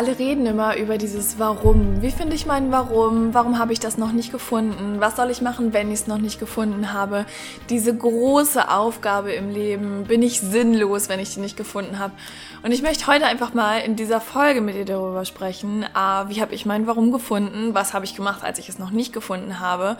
Alle 0.00 0.18
reden 0.18 0.46
immer 0.46 0.78
über 0.78 0.96
dieses 0.96 1.38
Warum. 1.38 2.00
Wie 2.00 2.10
finde 2.10 2.34
ich 2.34 2.46
mein 2.46 2.72
Warum? 2.72 3.34
Warum 3.34 3.58
habe 3.58 3.74
ich 3.74 3.80
das 3.80 3.98
noch 3.98 4.12
nicht 4.12 4.32
gefunden? 4.32 4.98
Was 4.98 5.16
soll 5.16 5.28
ich 5.28 5.42
machen, 5.42 5.74
wenn 5.74 5.88
ich 5.88 6.00
es 6.00 6.06
noch 6.06 6.16
nicht 6.16 6.40
gefunden 6.40 6.94
habe? 6.94 7.26
Diese 7.68 7.94
große 7.94 8.70
Aufgabe 8.70 9.32
im 9.32 9.50
Leben. 9.50 10.04
Bin 10.04 10.22
ich 10.22 10.40
sinnlos, 10.40 11.10
wenn 11.10 11.20
ich 11.20 11.34
die 11.34 11.40
nicht 11.40 11.58
gefunden 11.58 11.98
habe? 11.98 12.14
Und 12.62 12.72
ich 12.72 12.80
möchte 12.80 13.08
heute 13.08 13.26
einfach 13.26 13.52
mal 13.52 13.80
in 13.80 13.94
dieser 13.94 14.22
Folge 14.22 14.62
mit 14.62 14.74
dir 14.74 14.86
darüber 14.86 15.26
sprechen. 15.26 15.84
Ah, 15.92 16.30
wie 16.30 16.40
habe 16.40 16.54
ich 16.54 16.64
mein 16.64 16.86
Warum 16.86 17.12
gefunden? 17.12 17.74
Was 17.74 17.92
habe 17.92 18.06
ich 18.06 18.16
gemacht, 18.16 18.42
als 18.42 18.58
ich 18.58 18.70
es 18.70 18.78
noch 18.78 18.92
nicht 18.92 19.12
gefunden 19.12 19.60
habe? 19.60 19.98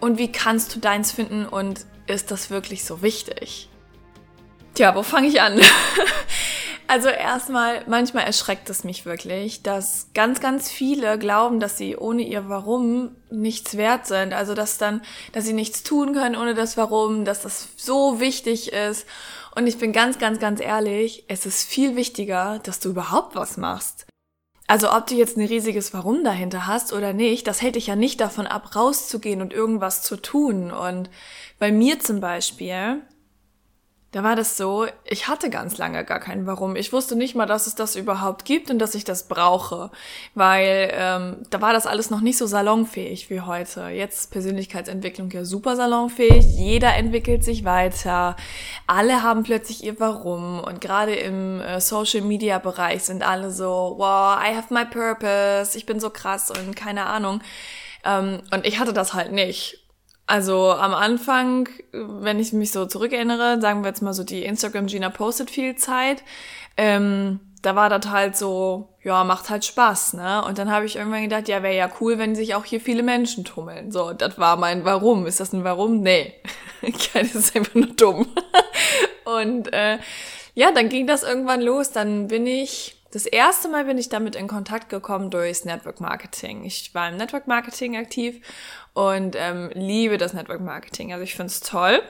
Und 0.00 0.18
wie 0.18 0.32
kannst 0.32 0.74
du 0.74 0.80
deins 0.80 1.12
finden? 1.12 1.46
Und 1.46 1.86
ist 2.08 2.32
das 2.32 2.50
wirklich 2.50 2.84
so 2.84 3.02
wichtig? 3.02 3.68
Tja, 4.74 4.96
wo 4.96 5.04
fange 5.04 5.28
ich 5.28 5.40
an? 5.40 5.60
Also 6.92 7.08
erstmal, 7.08 7.82
manchmal 7.86 8.24
erschreckt 8.24 8.68
es 8.68 8.84
mich 8.84 9.06
wirklich, 9.06 9.62
dass 9.62 10.08
ganz, 10.12 10.40
ganz 10.40 10.70
viele 10.70 11.18
glauben, 11.18 11.58
dass 11.58 11.78
sie 11.78 11.96
ohne 11.96 12.20
ihr 12.20 12.50
Warum 12.50 13.16
nichts 13.30 13.78
wert 13.78 14.06
sind. 14.06 14.34
Also 14.34 14.52
dass 14.52 14.76
dann, 14.76 15.00
dass 15.32 15.46
sie 15.46 15.54
nichts 15.54 15.84
tun 15.84 16.12
können 16.12 16.36
ohne 16.36 16.52
das 16.52 16.76
Warum, 16.76 17.24
dass 17.24 17.40
das 17.40 17.68
so 17.78 18.20
wichtig 18.20 18.74
ist. 18.74 19.06
Und 19.56 19.66
ich 19.66 19.78
bin 19.78 19.94
ganz, 19.94 20.18
ganz, 20.18 20.38
ganz 20.38 20.60
ehrlich, 20.60 21.24
es 21.28 21.46
ist 21.46 21.64
viel 21.64 21.96
wichtiger, 21.96 22.58
dass 22.62 22.78
du 22.78 22.90
überhaupt 22.90 23.36
was 23.36 23.56
machst. 23.56 24.04
Also 24.66 24.92
ob 24.92 25.06
du 25.06 25.14
jetzt 25.14 25.38
ein 25.38 25.46
riesiges 25.46 25.94
Warum 25.94 26.24
dahinter 26.24 26.66
hast 26.66 26.92
oder 26.92 27.14
nicht, 27.14 27.46
das 27.46 27.62
hält 27.62 27.76
dich 27.76 27.86
ja 27.86 27.96
nicht 27.96 28.20
davon 28.20 28.46
ab, 28.46 28.76
rauszugehen 28.76 29.40
und 29.40 29.54
irgendwas 29.54 30.02
zu 30.02 30.16
tun. 30.18 30.70
Und 30.70 31.08
bei 31.58 31.72
mir 31.72 32.00
zum 32.00 32.20
Beispiel, 32.20 33.00
da 34.12 34.22
war 34.22 34.36
das 34.36 34.58
so, 34.58 34.86
ich 35.04 35.26
hatte 35.26 35.48
ganz 35.48 35.78
lange 35.78 36.04
gar 36.04 36.20
keinen 36.20 36.46
Warum. 36.46 36.76
Ich 36.76 36.92
wusste 36.92 37.16
nicht 37.16 37.34
mal, 37.34 37.46
dass 37.46 37.66
es 37.66 37.74
das 37.74 37.96
überhaupt 37.96 38.44
gibt 38.44 38.70
und 38.70 38.78
dass 38.78 38.94
ich 38.94 39.04
das 39.04 39.26
brauche, 39.26 39.90
weil 40.34 40.92
ähm, 40.92 41.38
da 41.48 41.62
war 41.62 41.72
das 41.72 41.86
alles 41.86 42.10
noch 42.10 42.20
nicht 42.20 42.36
so 42.36 42.46
salonfähig 42.46 43.30
wie 43.30 43.40
heute. 43.40 43.88
Jetzt 43.88 44.20
ist 44.20 44.30
Persönlichkeitsentwicklung 44.30 45.30
ja 45.30 45.46
super 45.46 45.76
salonfähig, 45.76 46.44
jeder 46.44 46.94
entwickelt 46.94 47.42
sich 47.42 47.64
weiter, 47.64 48.36
alle 48.86 49.22
haben 49.22 49.44
plötzlich 49.44 49.82
ihr 49.82 49.98
Warum 49.98 50.60
und 50.60 50.82
gerade 50.82 51.14
im 51.14 51.60
äh, 51.62 51.80
Social-Media-Bereich 51.80 53.04
sind 53.04 53.26
alle 53.26 53.50
so, 53.50 53.94
wow, 53.96 54.38
I 54.38 54.54
have 54.54 54.72
my 54.74 54.84
purpose, 54.84 55.76
ich 55.76 55.86
bin 55.86 56.00
so 56.00 56.10
krass 56.10 56.50
und 56.50 56.76
keine 56.76 57.06
Ahnung. 57.06 57.40
Ähm, 58.04 58.42
und 58.52 58.66
ich 58.66 58.78
hatte 58.78 58.92
das 58.92 59.14
halt 59.14 59.32
nicht. 59.32 59.81
Also 60.32 60.70
am 60.70 60.94
Anfang, 60.94 61.68
wenn 61.92 62.40
ich 62.40 62.54
mich 62.54 62.72
so 62.72 62.86
zurückerinnere, 62.86 63.60
sagen 63.60 63.82
wir 63.82 63.88
jetzt 63.88 64.00
mal 64.00 64.14
so 64.14 64.24
die 64.24 64.44
Instagram 64.44 64.86
Gina 64.86 65.10
postet 65.10 65.50
viel 65.50 65.76
Zeit, 65.76 66.22
ähm, 66.78 67.38
da 67.60 67.76
war 67.76 67.90
das 67.90 68.10
halt 68.10 68.34
so, 68.34 68.88
ja, 69.02 69.24
macht 69.24 69.50
halt 69.50 69.62
Spaß, 69.66 70.14
ne? 70.14 70.42
Und 70.46 70.56
dann 70.56 70.70
habe 70.70 70.86
ich 70.86 70.96
irgendwann 70.96 71.24
gedacht, 71.24 71.48
ja, 71.48 71.62
wäre 71.62 71.76
ja 71.76 71.90
cool, 72.00 72.16
wenn 72.16 72.34
sich 72.34 72.54
auch 72.54 72.64
hier 72.64 72.80
viele 72.80 73.02
Menschen 73.02 73.44
tummeln. 73.44 73.92
So, 73.92 74.14
das 74.14 74.38
war 74.38 74.56
mein 74.56 74.86
Warum. 74.86 75.26
Ist 75.26 75.38
das 75.38 75.52
ein 75.52 75.64
Warum? 75.64 76.00
Nee. 76.00 76.32
das 77.12 77.34
ist 77.34 77.54
einfach 77.54 77.74
nur 77.74 77.88
dumm. 77.88 78.26
Und 79.26 79.70
äh, 79.74 79.98
ja, 80.54 80.72
dann 80.72 80.88
ging 80.88 81.06
das 81.06 81.24
irgendwann 81.24 81.60
los. 81.60 81.90
Dann 81.90 82.28
bin 82.28 82.46
ich 82.46 82.96
das 83.12 83.26
erste 83.26 83.68
Mal 83.68 83.84
bin 83.84 83.98
ich 83.98 84.08
damit 84.08 84.34
in 84.34 84.48
Kontakt 84.48 84.88
gekommen 84.88 85.30
durchs 85.30 85.66
Network 85.66 86.00
Marketing. 86.00 86.64
Ich 86.64 86.94
war 86.94 87.10
im 87.10 87.18
Network 87.18 87.46
Marketing 87.46 87.98
aktiv 87.98 88.40
und 88.94 89.36
ähm, 89.38 89.70
liebe 89.74 90.18
das 90.18 90.32
Network 90.32 90.60
Marketing. 90.60 91.12
Also 91.12 91.24
ich 91.24 91.34
finde 91.34 91.48
es 91.48 91.60
toll. 91.60 92.02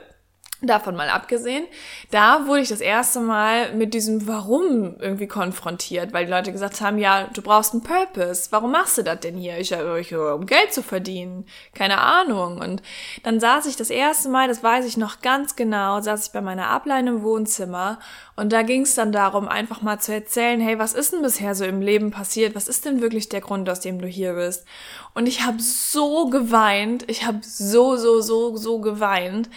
Davon 0.65 0.95
mal 0.95 1.09
abgesehen, 1.09 1.65
da 2.09 2.47
wurde 2.47 2.61
ich 2.61 2.69
das 2.69 2.79
erste 2.79 3.19
Mal 3.19 3.73
mit 3.73 3.93
diesem 3.93 4.27
Warum 4.27 4.95
irgendwie 4.97 5.27
konfrontiert, 5.27 6.13
weil 6.13 6.25
die 6.25 6.31
Leute 6.31 6.53
gesagt 6.53 6.79
haben, 6.79 6.97
ja, 6.97 7.27
du 7.33 7.41
brauchst 7.41 7.73
einen 7.73 7.83
Purpose. 7.83 8.47
Warum 8.51 8.71
machst 8.71 8.97
du 8.97 9.03
das 9.03 9.19
denn 9.19 9.35
hier? 9.35 9.57
Ich, 9.57 9.73
ich 9.73 10.15
um 10.15 10.45
Geld 10.45 10.73
zu 10.73 10.81
verdienen. 10.81 11.45
Keine 11.75 11.97
Ahnung. 11.97 12.59
Und 12.59 12.81
dann 13.23 13.41
saß 13.41 13.65
ich 13.65 13.75
das 13.75 13.89
erste 13.89 14.29
Mal, 14.29 14.47
das 14.47 14.63
weiß 14.63 14.85
ich 14.85 14.95
noch 14.95 15.19
ganz 15.19 15.57
genau, 15.57 15.99
saß 15.99 16.27
ich 16.27 16.31
bei 16.31 16.39
meiner 16.39 16.69
Ablein 16.69 17.07
im 17.07 17.23
Wohnzimmer 17.23 17.99
und 18.35 18.53
da 18.53 18.63
ging 18.63 18.81
es 18.81 18.95
dann 18.95 19.11
darum, 19.11 19.47
einfach 19.47 19.81
mal 19.81 19.99
zu 19.99 20.13
erzählen, 20.13 20.59
hey, 20.59 20.79
was 20.79 20.93
ist 20.93 21.13
denn 21.13 21.21
bisher 21.21 21.53
so 21.55 21.65
im 21.65 21.81
Leben 21.81 22.11
passiert? 22.11 22.55
Was 22.55 22.67
ist 22.67 22.85
denn 22.85 23.01
wirklich 23.01 23.29
der 23.29 23.41
Grund, 23.41 23.69
aus 23.69 23.81
dem 23.81 23.99
du 23.99 24.07
hier 24.07 24.33
bist? 24.33 24.65
Und 25.13 25.27
ich 25.27 25.45
habe 25.45 25.61
so 25.61 26.29
geweint. 26.29 27.03
Ich 27.09 27.25
habe 27.25 27.39
so, 27.41 27.95
so, 27.97 28.21
so, 28.21 28.55
so 28.55 28.79
geweint 28.79 29.49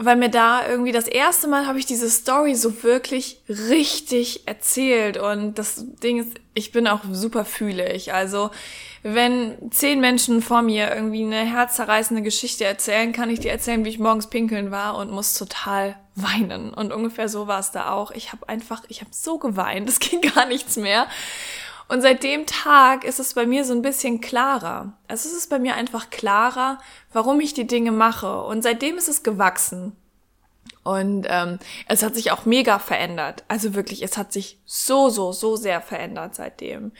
weil 0.00 0.14
mir 0.14 0.30
da 0.30 0.66
irgendwie 0.66 0.92
das 0.92 1.08
erste 1.08 1.48
Mal 1.48 1.66
habe 1.66 1.80
ich 1.80 1.84
diese 1.84 2.08
Story 2.08 2.54
so 2.54 2.84
wirklich 2.84 3.42
richtig 3.48 4.46
erzählt 4.46 5.16
und 5.16 5.58
das 5.58 5.84
Ding 6.00 6.20
ist, 6.20 6.34
ich 6.54 6.70
bin 6.70 6.86
auch 6.86 7.00
super 7.10 7.44
fühlig. 7.44 8.14
Also 8.14 8.50
wenn 9.02 9.56
zehn 9.72 10.00
Menschen 10.00 10.40
vor 10.40 10.62
mir 10.62 10.94
irgendwie 10.94 11.24
eine 11.24 11.40
herzzerreißende 11.40 12.22
Geschichte 12.22 12.64
erzählen, 12.64 13.12
kann 13.12 13.28
ich 13.28 13.40
dir 13.40 13.50
erzählen, 13.50 13.84
wie 13.84 13.88
ich 13.88 13.98
morgens 13.98 14.28
pinkeln 14.28 14.70
war 14.70 14.96
und 14.96 15.10
muss 15.10 15.34
total 15.34 15.96
weinen. 16.14 16.72
Und 16.72 16.92
ungefähr 16.92 17.28
so 17.28 17.48
war 17.48 17.58
es 17.58 17.72
da 17.72 17.90
auch. 17.90 18.12
Ich 18.12 18.30
habe 18.30 18.48
einfach, 18.48 18.82
ich 18.88 19.00
habe 19.00 19.10
so 19.12 19.38
geweint, 19.38 19.88
es 19.88 19.98
ging 19.98 20.20
gar 20.20 20.46
nichts 20.46 20.76
mehr. 20.76 21.08
Und 21.88 22.02
seit 22.02 22.22
dem 22.22 22.44
Tag 22.44 23.04
ist 23.04 23.18
es 23.18 23.32
bei 23.32 23.46
mir 23.46 23.64
so 23.64 23.72
ein 23.72 23.80
bisschen 23.80 24.20
klarer. 24.20 24.92
Also 25.08 25.28
es 25.28 25.34
ist 25.34 25.50
bei 25.50 25.58
mir 25.58 25.74
einfach 25.74 26.10
klarer, 26.10 26.78
warum 27.12 27.40
ich 27.40 27.54
die 27.54 27.66
Dinge 27.66 27.92
mache. 27.92 28.42
Und 28.42 28.62
seitdem 28.62 28.98
ist 28.98 29.08
es 29.08 29.22
gewachsen. 29.22 29.96
Und 30.84 31.26
ähm, 31.28 31.58
es 31.86 32.02
hat 32.02 32.14
sich 32.14 32.30
auch 32.30 32.44
mega 32.44 32.78
verändert. 32.78 33.44
Also 33.48 33.74
wirklich, 33.74 34.02
es 34.02 34.18
hat 34.18 34.34
sich 34.34 34.60
so, 34.66 35.08
so, 35.08 35.32
so 35.32 35.56
sehr 35.56 35.80
verändert 35.80 36.34
seitdem. 36.34 36.92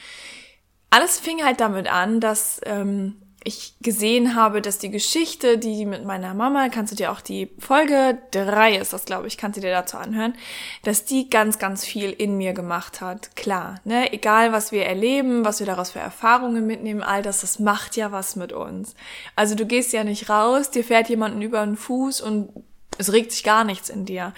Alles 0.90 1.20
fing 1.20 1.44
halt 1.44 1.60
damit 1.60 1.86
an, 1.86 2.20
dass 2.20 2.60
ähm, 2.64 3.20
ich 3.44 3.74
gesehen 3.80 4.34
habe, 4.34 4.60
dass 4.60 4.78
die 4.78 4.90
Geschichte, 4.90 5.58
die 5.58 5.86
mit 5.86 6.04
meiner 6.04 6.34
Mama, 6.34 6.68
kannst 6.68 6.92
du 6.92 6.96
dir 6.96 7.12
auch 7.12 7.20
die 7.20 7.50
Folge 7.58 8.18
drei 8.30 8.76
ist 8.76 8.92
das, 8.92 9.04
glaube 9.04 9.28
ich, 9.28 9.38
kannst 9.38 9.56
du 9.56 9.60
dir 9.60 9.70
dazu 9.70 9.96
anhören, 9.96 10.34
dass 10.82 11.04
die 11.04 11.30
ganz, 11.30 11.58
ganz 11.58 11.84
viel 11.84 12.10
in 12.10 12.36
mir 12.36 12.52
gemacht 12.52 13.00
hat. 13.00 13.34
Klar, 13.36 13.80
ne, 13.84 14.12
egal 14.12 14.52
was 14.52 14.72
wir 14.72 14.84
erleben, 14.86 15.44
was 15.44 15.60
wir 15.60 15.66
daraus 15.66 15.92
für 15.92 16.00
Erfahrungen 16.00 16.66
mitnehmen, 16.66 17.02
all 17.02 17.22
das, 17.22 17.40
das 17.40 17.58
macht 17.58 17.96
ja 17.96 18.12
was 18.12 18.36
mit 18.36 18.52
uns. 18.52 18.94
Also 19.36 19.54
du 19.54 19.66
gehst 19.66 19.92
ja 19.92 20.04
nicht 20.04 20.28
raus, 20.28 20.70
dir 20.70 20.84
fährt 20.84 21.08
jemanden 21.08 21.40
über 21.40 21.64
den 21.64 21.76
Fuß 21.76 22.20
und 22.20 22.50
es 22.98 23.12
regt 23.12 23.32
sich 23.32 23.44
gar 23.44 23.64
nichts 23.64 23.88
in 23.88 24.04
dir. 24.04 24.34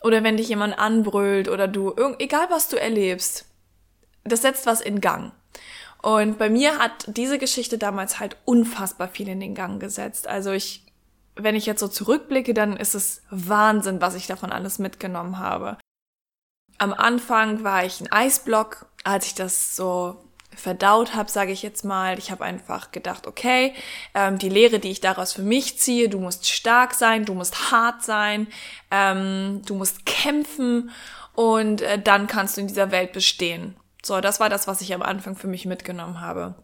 Oder 0.00 0.22
wenn 0.22 0.36
dich 0.36 0.48
jemand 0.48 0.78
anbrüllt 0.78 1.48
oder 1.48 1.66
du, 1.66 1.94
egal 2.18 2.46
was 2.50 2.68
du 2.68 2.76
erlebst, 2.76 3.46
das 4.22 4.42
setzt 4.42 4.66
was 4.66 4.80
in 4.80 5.00
Gang. 5.00 5.32
Und 6.04 6.36
bei 6.36 6.50
mir 6.50 6.78
hat 6.80 7.06
diese 7.06 7.38
Geschichte 7.38 7.78
damals 7.78 8.20
halt 8.20 8.36
unfassbar 8.44 9.08
viel 9.08 9.26
in 9.26 9.40
den 9.40 9.54
Gang 9.54 9.80
gesetzt. 9.80 10.28
Also 10.28 10.52
ich, 10.52 10.84
wenn 11.34 11.54
ich 11.54 11.64
jetzt 11.64 11.80
so 11.80 11.88
zurückblicke, 11.88 12.52
dann 12.52 12.76
ist 12.76 12.94
es 12.94 13.22
Wahnsinn, 13.30 14.02
was 14.02 14.14
ich 14.14 14.26
davon 14.26 14.52
alles 14.52 14.78
mitgenommen 14.78 15.38
habe. 15.38 15.78
Am 16.76 16.92
Anfang 16.92 17.64
war 17.64 17.86
ich 17.86 18.02
ein 18.02 18.12
Eisblock, 18.12 18.84
als 19.02 19.28
ich 19.28 19.34
das 19.34 19.76
so 19.76 20.22
verdaut 20.54 21.14
habe, 21.14 21.30
sage 21.30 21.52
ich 21.52 21.62
jetzt 21.62 21.86
mal. 21.86 22.18
Ich 22.18 22.30
habe 22.30 22.44
einfach 22.44 22.92
gedacht, 22.92 23.26
okay, 23.26 23.72
ähm, 24.12 24.36
die 24.36 24.50
Lehre, 24.50 24.80
die 24.80 24.90
ich 24.90 25.00
daraus 25.00 25.32
für 25.32 25.40
mich 25.40 25.78
ziehe, 25.78 26.10
du 26.10 26.20
musst 26.20 26.50
stark 26.50 26.92
sein, 26.92 27.24
du 27.24 27.32
musst 27.32 27.70
hart 27.70 28.02
sein, 28.02 28.48
ähm, 28.90 29.62
du 29.64 29.74
musst 29.74 30.04
kämpfen 30.04 30.90
und 31.32 31.80
äh, 31.80 31.98
dann 31.98 32.26
kannst 32.26 32.58
du 32.58 32.60
in 32.60 32.66
dieser 32.66 32.90
Welt 32.90 33.14
bestehen. 33.14 33.74
So, 34.04 34.20
das 34.20 34.40
war 34.40 34.48
das, 34.48 34.66
was 34.66 34.80
ich 34.80 34.94
am 34.94 35.02
Anfang 35.02 35.36
für 35.36 35.48
mich 35.48 35.66
mitgenommen 35.66 36.20
habe. 36.20 36.54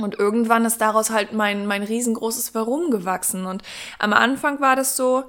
Und 0.00 0.18
irgendwann 0.18 0.64
ist 0.64 0.80
daraus 0.80 1.10
halt 1.10 1.32
mein, 1.32 1.66
mein 1.66 1.82
riesengroßes 1.82 2.54
Warum 2.54 2.90
gewachsen. 2.90 3.46
Und 3.46 3.62
am 3.98 4.12
Anfang 4.12 4.60
war 4.60 4.76
das 4.76 4.96
so, 4.96 5.24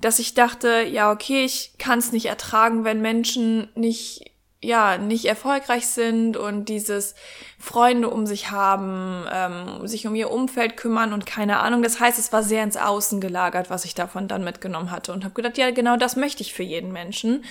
dass 0.00 0.18
ich 0.18 0.34
dachte, 0.34 0.82
ja, 0.82 1.12
okay, 1.12 1.44
ich 1.44 1.74
kann 1.78 1.98
es 1.98 2.12
nicht 2.12 2.26
ertragen, 2.26 2.84
wenn 2.84 3.02
Menschen 3.02 3.68
nicht, 3.74 4.32
ja, 4.62 4.96
nicht 4.96 5.26
erfolgreich 5.26 5.86
sind 5.86 6.38
und 6.38 6.70
dieses 6.70 7.14
Freunde 7.58 8.08
um 8.08 8.26
sich 8.26 8.50
haben, 8.50 9.26
ähm, 9.30 9.86
sich 9.86 10.06
um 10.06 10.14
ihr 10.14 10.30
Umfeld 10.30 10.78
kümmern 10.78 11.12
und 11.12 11.26
keine 11.26 11.60
Ahnung. 11.60 11.82
Das 11.82 12.00
heißt, 12.00 12.18
es 12.18 12.32
war 12.32 12.42
sehr 12.42 12.64
ins 12.64 12.78
Außen 12.78 13.20
gelagert, 13.20 13.68
was 13.68 13.84
ich 13.84 13.94
davon 13.94 14.26
dann 14.26 14.42
mitgenommen 14.42 14.90
hatte 14.90 15.12
und 15.12 15.22
habe 15.22 15.34
gedacht, 15.34 15.58
ja, 15.58 15.70
genau 15.70 15.96
das 15.98 16.16
möchte 16.16 16.42
ich 16.42 16.54
für 16.54 16.62
jeden 16.62 16.92
Menschen. 16.92 17.44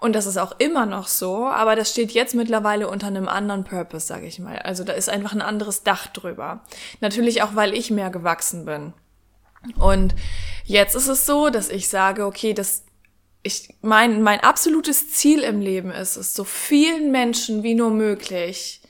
Und 0.00 0.14
das 0.14 0.26
ist 0.26 0.36
auch 0.36 0.52
immer 0.58 0.86
noch 0.86 1.08
so, 1.08 1.46
aber 1.46 1.74
das 1.74 1.90
steht 1.90 2.12
jetzt 2.12 2.34
mittlerweile 2.34 2.88
unter 2.88 3.08
einem 3.08 3.26
anderen 3.26 3.64
Purpose, 3.64 4.06
sage 4.06 4.26
ich 4.26 4.38
mal. 4.38 4.58
Also 4.58 4.84
da 4.84 4.92
ist 4.92 5.08
einfach 5.08 5.32
ein 5.32 5.42
anderes 5.42 5.82
Dach 5.82 6.06
drüber. 6.06 6.60
Natürlich 7.00 7.42
auch, 7.42 7.56
weil 7.56 7.74
ich 7.74 7.90
mehr 7.90 8.10
gewachsen 8.10 8.64
bin. 8.64 8.92
Und 9.76 10.14
jetzt 10.64 10.94
ist 10.94 11.08
es 11.08 11.26
so, 11.26 11.50
dass 11.50 11.68
ich 11.68 11.88
sage, 11.88 12.26
okay, 12.26 12.54
das 12.54 12.84
ich 13.42 13.74
mein 13.82 14.22
mein 14.22 14.40
absolutes 14.40 15.12
Ziel 15.12 15.40
im 15.40 15.60
Leben 15.60 15.90
ist 15.90 16.16
es, 16.16 16.34
so 16.34 16.44
vielen 16.44 17.10
Menschen 17.10 17.62
wie 17.62 17.74
nur 17.74 17.90
möglich 17.90 18.82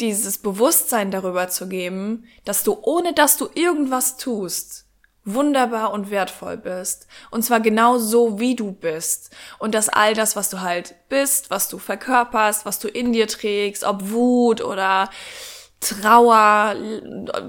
dieses 0.00 0.38
Bewusstsein 0.38 1.10
darüber 1.10 1.48
zu 1.48 1.68
geben, 1.68 2.24
dass 2.44 2.62
du 2.64 2.78
ohne 2.82 3.12
dass 3.14 3.36
du 3.36 3.48
irgendwas 3.54 4.16
tust, 4.16 4.86
wunderbar 5.34 5.92
und 5.92 6.10
wertvoll 6.10 6.56
bist. 6.56 7.06
Und 7.30 7.42
zwar 7.42 7.60
genau 7.60 7.98
so, 7.98 8.38
wie 8.38 8.56
du 8.56 8.72
bist. 8.72 9.30
Und 9.58 9.74
dass 9.74 9.88
all 9.88 10.14
das, 10.14 10.36
was 10.36 10.50
du 10.50 10.60
halt 10.60 10.94
bist, 11.08 11.50
was 11.50 11.68
du 11.68 11.78
verkörperst, 11.78 12.64
was 12.66 12.78
du 12.78 12.88
in 12.88 13.12
dir 13.12 13.28
trägst, 13.28 13.84
ob 13.84 14.10
Wut 14.10 14.62
oder 14.62 15.10
Trauer, 15.80 16.74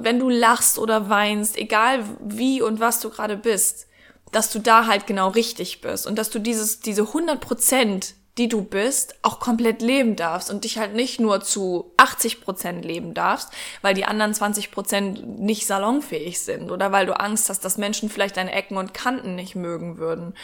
wenn 0.02 0.20
du 0.20 0.30
lachst 0.30 0.78
oder 0.78 1.10
weinst, 1.10 1.58
egal 1.58 2.04
wie 2.20 2.62
und 2.62 2.80
was 2.80 3.00
du 3.00 3.10
gerade 3.10 3.38
bist, 3.38 3.88
dass 4.32 4.52
du 4.52 4.60
da 4.60 4.86
halt 4.86 5.08
genau 5.08 5.30
richtig 5.30 5.82
bist 5.82 6.06
und 6.06 6.18
dass 6.18 6.30
du 6.30 6.40
dieses, 6.40 6.80
diese 6.80 7.02
100 7.02 7.42
Prozent 7.42 8.14
die 8.38 8.48
du 8.48 8.62
bist, 8.62 9.16
auch 9.22 9.40
komplett 9.40 9.82
leben 9.82 10.16
darfst 10.16 10.50
und 10.50 10.64
dich 10.64 10.78
halt 10.78 10.94
nicht 10.94 11.20
nur 11.20 11.42
zu 11.42 11.92
80 11.98 12.42
Prozent 12.42 12.86
leben 12.86 13.14
darfst, 13.14 13.50
weil 13.82 13.94
die 13.94 14.06
anderen 14.06 14.34
20 14.34 14.72
Prozent 14.72 15.40
nicht 15.40 15.66
salonfähig 15.66 16.40
sind 16.42 16.72
oder 16.72 16.92
weil 16.92 17.06
du 17.06 17.20
Angst 17.20 17.50
hast, 17.50 17.66
dass 17.66 17.78
Menschen 17.78 18.10
vielleicht 18.10 18.38
deine 18.38 18.54
Ecken 18.54 18.78
und 18.78 18.94
Kanten 18.94 19.36
nicht 19.36 19.56
mögen 19.56 19.98
würden. 19.98 20.36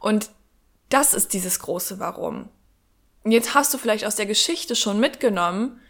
Und 0.00 0.30
das 0.88 1.14
ist 1.14 1.32
dieses 1.32 1.58
große 1.58 1.98
Warum. 1.98 2.48
Jetzt 3.24 3.54
hast 3.54 3.74
du 3.74 3.78
vielleicht 3.78 4.06
aus 4.06 4.16
der 4.16 4.26
Geschichte 4.26 4.76
schon 4.76 5.00
mitgenommen, 5.00 5.80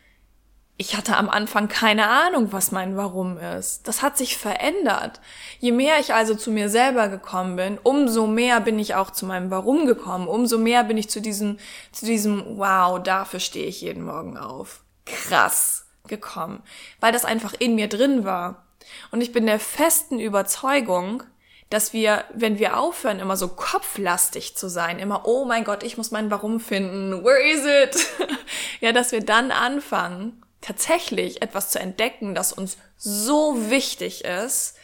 ich 0.79 0.95
hatte 0.97 1.17
am 1.17 1.31
Anfang 1.31 1.69
keine 1.69 2.09
Ahnung, 2.09 2.53
was 2.53 2.71
mein 2.71 2.97
Warum 2.97 3.39
ist. 3.39 3.89
Das 3.89 4.03
hat 4.03 4.19
sich 4.19 4.37
verändert. 4.37 5.21
Je 5.59 5.73
mehr 5.73 5.99
ich 6.01 6.13
also 6.13 6.35
zu 6.35 6.51
mir 6.51 6.69
selber 6.69 7.09
gekommen 7.09 7.57
bin, 7.57 7.79
umso 7.83 8.27
mehr 8.27 8.61
bin 8.61 8.79
ich 8.79 8.95
auch 8.95 9.11
zu 9.11 9.25
meinem 9.25 9.51
Warum 9.51 9.87
gekommen. 9.87 10.29
Umso 10.29 10.59
mehr 10.59 10.85
bin 10.85 10.99
ich 10.99 11.09
zu 11.09 11.23
diesem, 11.23 11.59
zu 11.93 12.05
diesem, 12.05 12.59
wow, 12.59 13.03
dafür 13.03 13.41
stehe 13.41 13.67
ich 13.67 13.81
jeden 13.81 14.05
Morgen 14.05 14.37
auf. 14.37 14.83
Krass 15.07 15.87
gekommen. 16.07 16.63
Weil 17.01 17.13
das 17.13 17.25
einfach 17.25 17.55
in 17.59 17.75
mir 17.75 17.89
drin 17.89 18.25
war. 18.25 18.67
Und 19.11 19.23
ich 19.23 19.33
bin 19.33 19.47
der 19.47 19.59
festen 19.59 20.21
Überzeugung, 20.21 21.23
dass 21.71 21.95
wir, 21.95 22.25
wenn 22.35 22.59
wir 22.59 22.79
aufhören, 22.79 23.19
immer 23.19 23.37
so 23.37 23.49
kopflastig 23.49 24.57
zu 24.57 24.69
sein, 24.69 24.99
immer, 24.99 25.27
oh 25.27 25.47
mein 25.47 25.65
Gott, 25.65 25.83
ich 25.83 25.97
muss 25.97 26.11
mein 26.11 26.31
Warum 26.31 26.61
finden, 26.61 27.25
where 27.25 27.43
is 27.43 27.65
it? 27.65 28.07
ja, 28.81 28.93
dass 28.93 29.11
wir 29.11 29.25
dann 29.25 29.51
anfangen, 29.51 30.43
tatsächlich 30.67 31.43
etwas 31.43 31.71
zu 31.71 31.79
entdecken, 31.79 32.35
das 32.35 32.53
uns 32.53 32.77
so 32.97 33.71
wichtig 33.71 34.25
ist, 34.25 34.77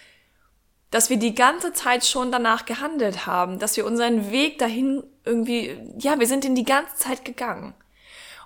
dass 0.90 1.10
wir 1.10 1.16
die 1.16 1.34
ganze 1.34 1.72
Zeit 1.72 2.04
schon 2.04 2.30
danach 2.30 2.66
gehandelt 2.66 3.26
haben, 3.26 3.58
dass 3.58 3.76
wir 3.76 3.86
unseren 3.86 4.30
Weg 4.30 4.58
dahin 4.58 5.02
irgendwie, 5.24 5.76
ja, 5.98 6.20
wir 6.20 6.26
sind 6.26 6.44
in 6.44 6.54
die 6.54 6.64
ganze 6.64 6.96
Zeit 6.96 7.24
gegangen. 7.24 7.74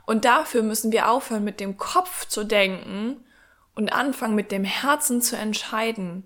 Und 0.06 0.24
dafür 0.24 0.62
müssen 0.62 0.92
wir 0.92 1.10
aufhören, 1.10 1.44
mit 1.44 1.60
dem 1.60 1.76
Kopf 1.76 2.26
zu 2.26 2.44
denken 2.44 3.24
und 3.74 3.92
anfangen, 3.92 4.36
mit 4.36 4.52
dem 4.52 4.64
Herzen 4.64 5.20
zu 5.20 5.36
entscheiden. 5.36 6.24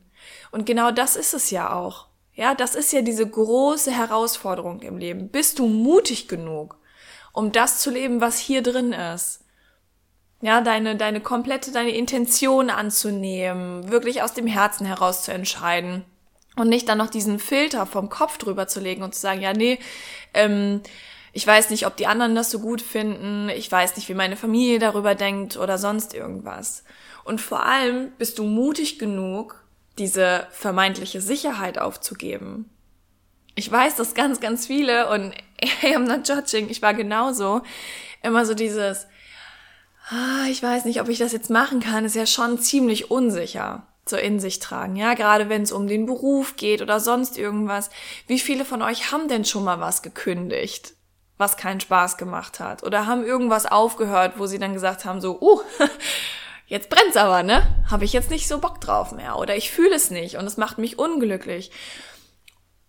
Und 0.53 0.67
genau 0.67 0.91
das 0.91 1.17
ist 1.17 1.33
es 1.33 1.51
ja 1.51 1.73
auch. 1.73 2.07
Ja, 2.35 2.55
das 2.55 2.75
ist 2.75 2.93
ja 2.93 3.03
diese 3.03 3.29
große 3.29 3.91
Herausforderung 3.91 4.83
im 4.83 4.99
Leben. 4.99 5.31
Bist 5.31 5.59
du 5.59 5.67
mutig 5.67 6.29
genug, 6.29 6.77
um 7.33 7.51
das 7.51 7.79
zu 7.79 7.91
leben, 7.91 8.21
was 8.21 8.39
hier 8.39 8.63
drin 8.63 8.93
ist? 8.93 9.40
Ja, 10.43 10.63
deine, 10.63 10.97
deine 10.97 11.21
komplette, 11.21 11.71
deine 11.71 11.91
Intention 11.91 12.71
anzunehmen, 12.71 13.91
wirklich 13.91 14.23
aus 14.23 14.33
dem 14.33 14.47
Herzen 14.47 14.87
heraus 14.87 15.23
zu 15.25 15.33
entscheiden 15.33 16.05
und 16.57 16.69
nicht 16.69 16.89
dann 16.89 16.99
noch 16.99 17.11
diesen 17.11 17.39
Filter 17.39 17.87
vom 17.87 18.09
Kopf 18.09 18.39
drüber 18.39 18.67
zu 18.67 18.81
legen 18.81 19.03
und 19.03 19.15
zu 19.15 19.21
sagen, 19.21 19.43
ja, 19.43 19.53
nee, 19.53 19.79
ähm, 20.33 20.81
ich 21.33 21.47
weiß 21.47 21.71
nicht, 21.71 21.87
ob 21.87 21.97
die 21.97 22.07
anderen 22.07 22.35
das 22.35 22.51
so 22.51 22.59
gut 22.59 22.83
finden, 22.83 23.51
ich 23.51 23.71
weiß 23.71 23.97
nicht, 23.97 24.09
wie 24.09 24.15
meine 24.15 24.37
Familie 24.37 24.79
darüber 24.79 25.15
denkt 25.15 25.57
oder 25.57 25.79
sonst 25.79 26.15
irgendwas. 26.15 26.85
Und 27.25 27.41
vor 27.41 27.65
allem 27.65 28.11
bist 28.19 28.39
du 28.39 28.45
mutig 28.45 28.99
genug, 28.99 29.63
diese 29.99 30.47
vermeintliche 30.51 31.21
Sicherheit 31.21 31.79
aufzugeben. 31.79 32.69
Ich 33.55 33.71
weiß, 33.71 33.97
dass 33.97 34.15
ganz, 34.15 34.41
ganz 34.41 34.67
viele 34.67 35.11
und 35.11 35.35
hey, 35.61 35.95
I'm 35.95 36.07
not 36.07 36.27
judging, 36.27 36.69
ich 36.69 36.83
war 36.83 36.95
genauso, 36.95 37.61
immer 38.23 38.45
so 38.45 38.55
dieses, 38.55 39.07
ich 40.51 40.63
weiß 40.63 40.85
nicht, 40.85 41.01
ob 41.01 41.09
ich 41.09 41.19
das 41.19 41.33
jetzt 41.33 41.51
machen 41.51 41.81
kann, 41.81 42.05
ist 42.05 42.17
ja 42.17 42.27
schon 42.27 42.59
ziemlich 42.59 43.11
unsicher 43.11 43.87
so 44.11 44.17
in 44.17 44.41
sich 44.41 44.59
tragen. 44.59 44.97
Ja, 44.97 45.15
gerade 45.15 45.49
wenn 45.49 45.63
es 45.63 45.73
um 45.73 45.87
den 45.87 46.05
Beruf 46.05 46.57
geht 46.57 46.83
oder 46.83 47.01
sonst 47.01 47.39
irgendwas. 47.39 47.91
Wie 48.27 48.39
viele 48.39 48.65
von 48.65 48.83
euch 48.83 49.13
haben 49.13 49.29
denn 49.29 49.45
schon 49.45 49.65
mal 49.65 49.81
was 49.81 50.03
gekündigt, 50.03 50.95
was 51.39 51.57
keinen 51.57 51.81
Spaß 51.81 52.19
gemacht 52.19 52.61
hat? 52.61 52.83
Oder 52.83 53.07
haben 53.07 53.25
irgendwas 53.25 53.67
aufgehört, 53.67 54.35
wo 54.37 54.47
sie 54.47 54.59
dann 54.59 54.75
gesagt 54.75 55.05
haben, 55.05 55.21
so, 55.21 55.41
uh, 55.41 55.61
jetzt 56.67 56.91
brennt's 56.91 57.17
aber, 57.17 57.43
ne? 57.43 57.63
Habe 57.91 58.05
ich 58.05 58.13
jetzt 58.13 58.31
nicht 58.31 58.49
so 58.49 58.59
Bock 58.59 58.81
drauf 58.81 59.13
mehr. 59.13 59.39
Oder 59.39 59.57
ich 59.57 59.71
fühle 59.71 59.95
es 59.95 60.11
nicht 60.11 60.37
und 60.37 60.47
es 60.47 60.57
macht 60.57 60.79
mich 60.79 60.99
unglücklich. 60.99 61.71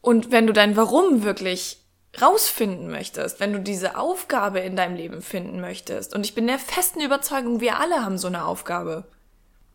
Und 0.02 0.32
wenn 0.32 0.48
du 0.48 0.54
dein 0.54 0.76
Warum 0.76 1.24
wirklich 1.24 1.81
rausfinden 2.20 2.90
möchtest, 2.90 3.40
wenn 3.40 3.54
du 3.54 3.60
diese 3.60 3.98
Aufgabe 3.98 4.60
in 4.60 4.76
deinem 4.76 4.96
Leben 4.96 5.22
finden 5.22 5.62
möchtest, 5.62 6.14
und 6.14 6.26
ich 6.26 6.36
bin 6.36 6.48
der 6.48 6.60
festen 6.60 7.02
Überzeugung, 7.02 7.62
wir 7.62 7.80
alle 7.80 8.04
haben 8.04 8.18
so 8.18 8.28
eine 8.28 8.46
Aufgabe, 8.46 9.06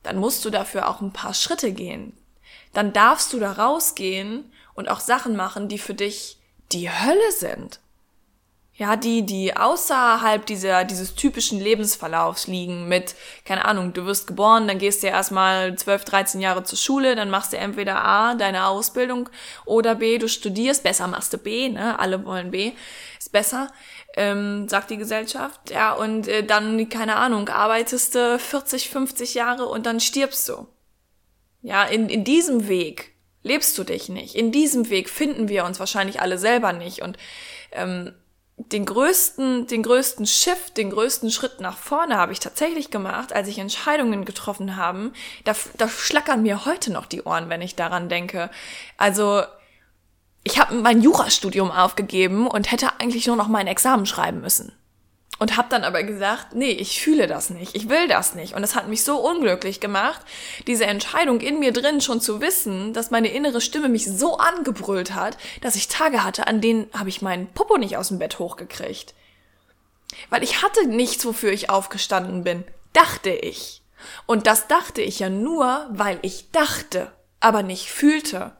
dann 0.02 0.18
musst 0.18 0.44
du 0.44 0.50
dafür 0.50 0.88
auch 0.88 1.00
ein 1.00 1.12
paar 1.12 1.34
Schritte 1.34 1.72
gehen. 1.72 2.16
Dann 2.72 2.92
darfst 2.92 3.32
du 3.32 3.40
da 3.40 3.52
rausgehen 3.52 4.52
und 4.74 4.88
auch 4.88 5.00
Sachen 5.00 5.36
machen, 5.36 5.68
die 5.68 5.78
für 5.78 5.94
dich 5.94 6.38
die 6.72 6.90
Hölle 6.90 7.32
sind 7.32 7.80
ja, 8.78 8.96
die, 8.96 9.24
die 9.24 9.56
außerhalb 9.56 10.44
dieser, 10.44 10.84
dieses 10.84 11.14
typischen 11.14 11.58
Lebensverlaufs 11.58 12.46
liegen 12.46 12.88
mit, 12.88 13.14
keine 13.46 13.64
Ahnung, 13.64 13.94
du 13.94 14.04
wirst 14.04 14.26
geboren, 14.26 14.68
dann 14.68 14.78
gehst 14.78 15.02
du 15.02 15.06
ja 15.06 15.14
erstmal 15.14 15.74
12, 15.74 16.04
13 16.04 16.40
Jahre 16.42 16.62
zur 16.62 16.76
Schule, 16.76 17.16
dann 17.16 17.30
machst 17.30 17.54
du 17.54 17.56
entweder 17.56 18.04
A, 18.04 18.34
deine 18.34 18.66
Ausbildung, 18.66 19.30
oder 19.64 19.94
B, 19.94 20.18
du 20.18 20.28
studierst, 20.28 20.82
besser 20.82 21.06
machst 21.06 21.32
du 21.32 21.38
B, 21.38 21.70
ne, 21.70 21.98
alle 21.98 22.26
wollen 22.26 22.50
B, 22.50 22.72
ist 23.18 23.32
besser, 23.32 23.72
ähm, 24.14 24.68
sagt 24.68 24.90
die 24.90 24.98
Gesellschaft, 24.98 25.70
ja, 25.70 25.94
und 25.94 26.28
äh, 26.28 26.44
dann, 26.44 26.90
keine 26.90 27.16
Ahnung, 27.16 27.48
arbeitest 27.48 28.14
du 28.14 28.38
40, 28.38 28.90
50 28.90 29.32
Jahre 29.32 29.66
und 29.66 29.86
dann 29.86 30.00
stirbst 30.00 30.50
du. 30.50 30.66
Ja, 31.62 31.84
in, 31.84 32.10
in 32.10 32.24
diesem 32.24 32.68
Weg 32.68 33.14
lebst 33.42 33.78
du 33.78 33.84
dich 33.84 34.10
nicht. 34.10 34.34
In 34.34 34.52
diesem 34.52 34.90
Weg 34.90 35.08
finden 35.08 35.48
wir 35.48 35.64
uns 35.64 35.80
wahrscheinlich 35.80 36.20
alle 36.20 36.36
selber 36.36 36.74
nicht 36.74 37.00
und, 37.00 37.16
ähm, 37.72 38.12
den 38.56 38.86
größten, 38.86 39.66
den 39.66 39.82
größten 39.82 40.26
Shift, 40.26 40.76
den 40.76 40.90
größten 40.90 41.30
Schritt 41.30 41.60
nach 41.60 41.76
vorne 41.76 42.16
habe 42.16 42.32
ich 42.32 42.40
tatsächlich 42.40 42.90
gemacht, 42.90 43.32
als 43.32 43.48
ich 43.48 43.58
Entscheidungen 43.58 44.24
getroffen 44.24 44.76
haben. 44.76 45.12
Da, 45.44 45.54
da 45.76 45.88
schlackern 45.88 46.42
mir 46.42 46.64
heute 46.64 46.90
noch 46.90 47.06
die 47.06 47.22
Ohren, 47.22 47.50
wenn 47.50 47.60
ich 47.60 47.76
daran 47.76 48.08
denke. 48.08 48.50
Also 48.96 49.42
ich 50.42 50.58
habe 50.58 50.74
mein 50.74 51.02
Jurastudium 51.02 51.70
aufgegeben 51.70 52.46
und 52.46 52.70
hätte 52.70 52.98
eigentlich 52.98 53.26
nur 53.26 53.36
noch 53.36 53.48
mein 53.48 53.66
Examen 53.66 54.06
schreiben 54.06 54.40
müssen 54.40 54.72
und 55.38 55.56
habe 55.56 55.68
dann 55.68 55.84
aber 55.84 56.02
gesagt, 56.02 56.54
nee, 56.54 56.70
ich 56.70 57.00
fühle 57.00 57.26
das 57.26 57.50
nicht, 57.50 57.76
ich 57.76 57.88
will 57.88 58.08
das 58.08 58.34
nicht. 58.34 58.54
Und 58.54 58.62
es 58.62 58.74
hat 58.74 58.88
mich 58.88 59.04
so 59.04 59.18
unglücklich 59.18 59.80
gemacht, 59.80 60.20
diese 60.66 60.86
Entscheidung 60.86 61.40
in 61.40 61.58
mir 61.58 61.72
drin 61.72 62.00
schon 62.00 62.20
zu 62.20 62.40
wissen, 62.40 62.92
dass 62.92 63.10
meine 63.10 63.28
innere 63.28 63.60
Stimme 63.60 63.88
mich 63.88 64.06
so 64.06 64.38
angebrüllt 64.38 65.14
hat, 65.14 65.36
dass 65.60 65.76
ich 65.76 65.88
Tage 65.88 66.24
hatte, 66.24 66.46
an 66.46 66.60
denen 66.60 66.88
habe 66.92 67.08
ich 67.08 67.22
meinen 67.22 67.48
Popo 67.48 67.76
nicht 67.76 67.96
aus 67.96 68.08
dem 68.08 68.18
Bett 68.18 68.38
hochgekriegt. 68.38 69.14
Weil 70.30 70.42
ich 70.42 70.62
hatte 70.62 70.86
nichts, 70.86 71.24
wofür 71.26 71.52
ich 71.52 71.68
aufgestanden 71.68 72.44
bin, 72.44 72.64
dachte 72.92 73.30
ich. 73.30 73.82
Und 74.24 74.46
das 74.46 74.68
dachte 74.68 75.02
ich 75.02 75.18
ja 75.18 75.28
nur, 75.28 75.86
weil 75.90 76.18
ich 76.22 76.50
dachte, 76.50 77.12
aber 77.40 77.62
nicht 77.62 77.90
fühlte. 77.90 78.52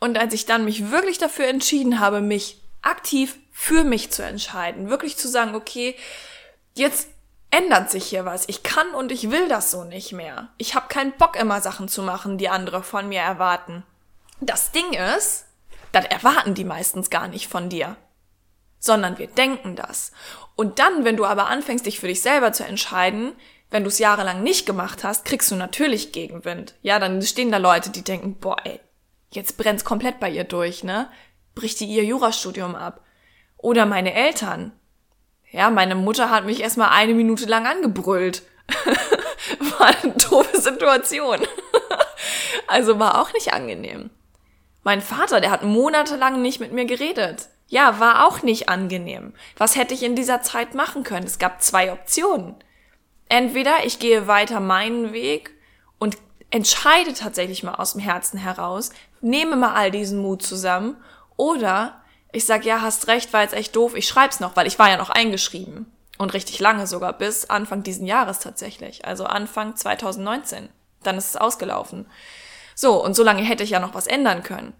Und 0.00 0.18
als 0.18 0.34
ich 0.34 0.46
dann 0.46 0.64
mich 0.64 0.90
wirklich 0.90 1.18
dafür 1.18 1.46
entschieden 1.46 2.00
habe, 2.00 2.20
mich 2.20 2.60
aktiv 2.82 3.38
für 3.60 3.84
mich 3.84 4.10
zu 4.10 4.22
entscheiden, 4.22 4.88
wirklich 4.88 5.18
zu 5.18 5.28
sagen, 5.28 5.54
okay, 5.54 5.94
jetzt 6.74 7.10
ändert 7.50 7.90
sich 7.90 8.06
hier 8.06 8.24
was. 8.24 8.48
Ich 8.48 8.62
kann 8.62 8.94
und 8.94 9.12
ich 9.12 9.30
will 9.30 9.48
das 9.48 9.70
so 9.70 9.84
nicht 9.84 10.12
mehr. 10.12 10.48
Ich 10.56 10.74
habe 10.74 10.88
keinen 10.88 11.12
Bock, 11.12 11.36
immer 11.36 11.60
Sachen 11.60 11.86
zu 11.86 12.02
machen, 12.02 12.38
die 12.38 12.48
andere 12.48 12.82
von 12.82 13.10
mir 13.10 13.20
erwarten. 13.20 13.84
Das 14.40 14.72
Ding 14.72 14.94
ist, 14.94 15.44
das 15.92 16.06
erwarten 16.06 16.54
die 16.54 16.64
meistens 16.64 17.10
gar 17.10 17.28
nicht 17.28 17.48
von 17.48 17.68
dir, 17.68 17.96
sondern 18.78 19.18
wir 19.18 19.26
denken 19.26 19.76
das. 19.76 20.12
Und 20.56 20.78
dann, 20.78 21.04
wenn 21.04 21.18
du 21.18 21.26
aber 21.26 21.48
anfängst, 21.48 21.84
dich 21.84 22.00
für 22.00 22.08
dich 22.08 22.22
selber 22.22 22.54
zu 22.54 22.64
entscheiden, 22.64 23.34
wenn 23.70 23.84
du 23.84 23.88
es 23.88 23.98
jahrelang 23.98 24.42
nicht 24.42 24.64
gemacht 24.64 25.04
hast, 25.04 25.26
kriegst 25.26 25.50
du 25.50 25.54
natürlich 25.56 26.12
Gegenwind. 26.12 26.76
Ja, 26.80 26.98
dann 26.98 27.20
stehen 27.20 27.52
da 27.52 27.58
Leute, 27.58 27.90
die 27.90 28.02
denken, 28.02 28.36
boah, 28.36 28.56
ey, 28.64 28.80
jetzt 29.32 29.58
brennt's 29.58 29.84
komplett 29.84 30.18
bei 30.18 30.30
ihr 30.30 30.44
durch, 30.44 30.82
ne? 30.82 31.10
Bricht 31.54 31.78
die 31.80 31.86
ihr 31.86 32.04
Jurastudium 32.04 32.74
ab. 32.74 33.04
Oder 33.62 33.86
meine 33.86 34.14
Eltern. 34.14 34.72
Ja, 35.50 35.70
meine 35.70 35.94
Mutter 35.94 36.30
hat 36.30 36.46
mich 36.46 36.60
erstmal 36.60 36.90
eine 36.90 37.14
Minute 37.14 37.46
lang 37.46 37.66
angebrüllt. 37.66 38.42
war 39.78 39.88
eine 40.02 40.14
doofe 40.14 40.60
Situation. 40.60 41.38
also 42.66 42.98
war 42.98 43.20
auch 43.20 43.32
nicht 43.32 43.52
angenehm. 43.52 44.10
Mein 44.82 45.02
Vater, 45.02 45.40
der 45.40 45.50
hat 45.50 45.62
monatelang 45.62 46.40
nicht 46.40 46.60
mit 46.60 46.72
mir 46.72 46.84
geredet. 46.84 47.48
Ja, 47.68 48.00
war 48.00 48.26
auch 48.26 48.42
nicht 48.42 48.68
angenehm. 48.68 49.34
Was 49.56 49.76
hätte 49.76 49.94
ich 49.94 50.02
in 50.02 50.16
dieser 50.16 50.42
Zeit 50.42 50.74
machen 50.74 51.02
können? 51.02 51.26
Es 51.26 51.38
gab 51.38 51.62
zwei 51.62 51.92
Optionen 51.92 52.56
entweder 53.30 53.86
ich 53.86 53.98
gehe 53.98 54.26
weiter 54.26 54.60
meinen 54.60 55.14
Weg 55.14 55.52
und 55.98 56.18
entscheide 56.50 57.14
tatsächlich 57.14 57.62
mal 57.62 57.76
aus 57.76 57.92
dem 57.92 58.02
Herzen 58.02 58.38
heraus, 58.38 58.90
nehme 59.22 59.56
mal 59.56 59.72
all 59.72 59.90
diesen 59.90 60.20
Mut 60.20 60.42
zusammen, 60.42 60.96
oder 61.36 61.99
ich 62.32 62.44
sag, 62.44 62.64
ja, 62.64 62.80
hast 62.80 63.08
recht, 63.08 63.32
war 63.32 63.42
jetzt 63.42 63.54
echt 63.54 63.74
doof, 63.76 63.94
ich 63.94 64.06
schreib's 64.06 64.40
noch, 64.40 64.56
weil 64.56 64.66
ich 64.66 64.78
war 64.78 64.88
ja 64.88 64.96
noch 64.96 65.10
eingeschrieben. 65.10 65.90
Und 66.18 66.34
richtig 66.34 66.60
lange 66.60 66.86
sogar, 66.86 67.14
bis 67.14 67.48
Anfang 67.48 67.82
diesen 67.82 68.06
Jahres 68.06 68.40
tatsächlich. 68.40 69.06
Also 69.06 69.24
Anfang 69.24 69.74
2019. 69.74 70.68
Dann 71.02 71.16
ist 71.16 71.30
es 71.30 71.36
ausgelaufen. 71.36 72.06
So, 72.74 73.02
und 73.02 73.16
so 73.16 73.22
lange 73.22 73.42
hätte 73.42 73.64
ich 73.64 73.70
ja 73.70 73.80
noch 73.80 73.94
was 73.94 74.06
ändern 74.06 74.42
können. 74.42 74.74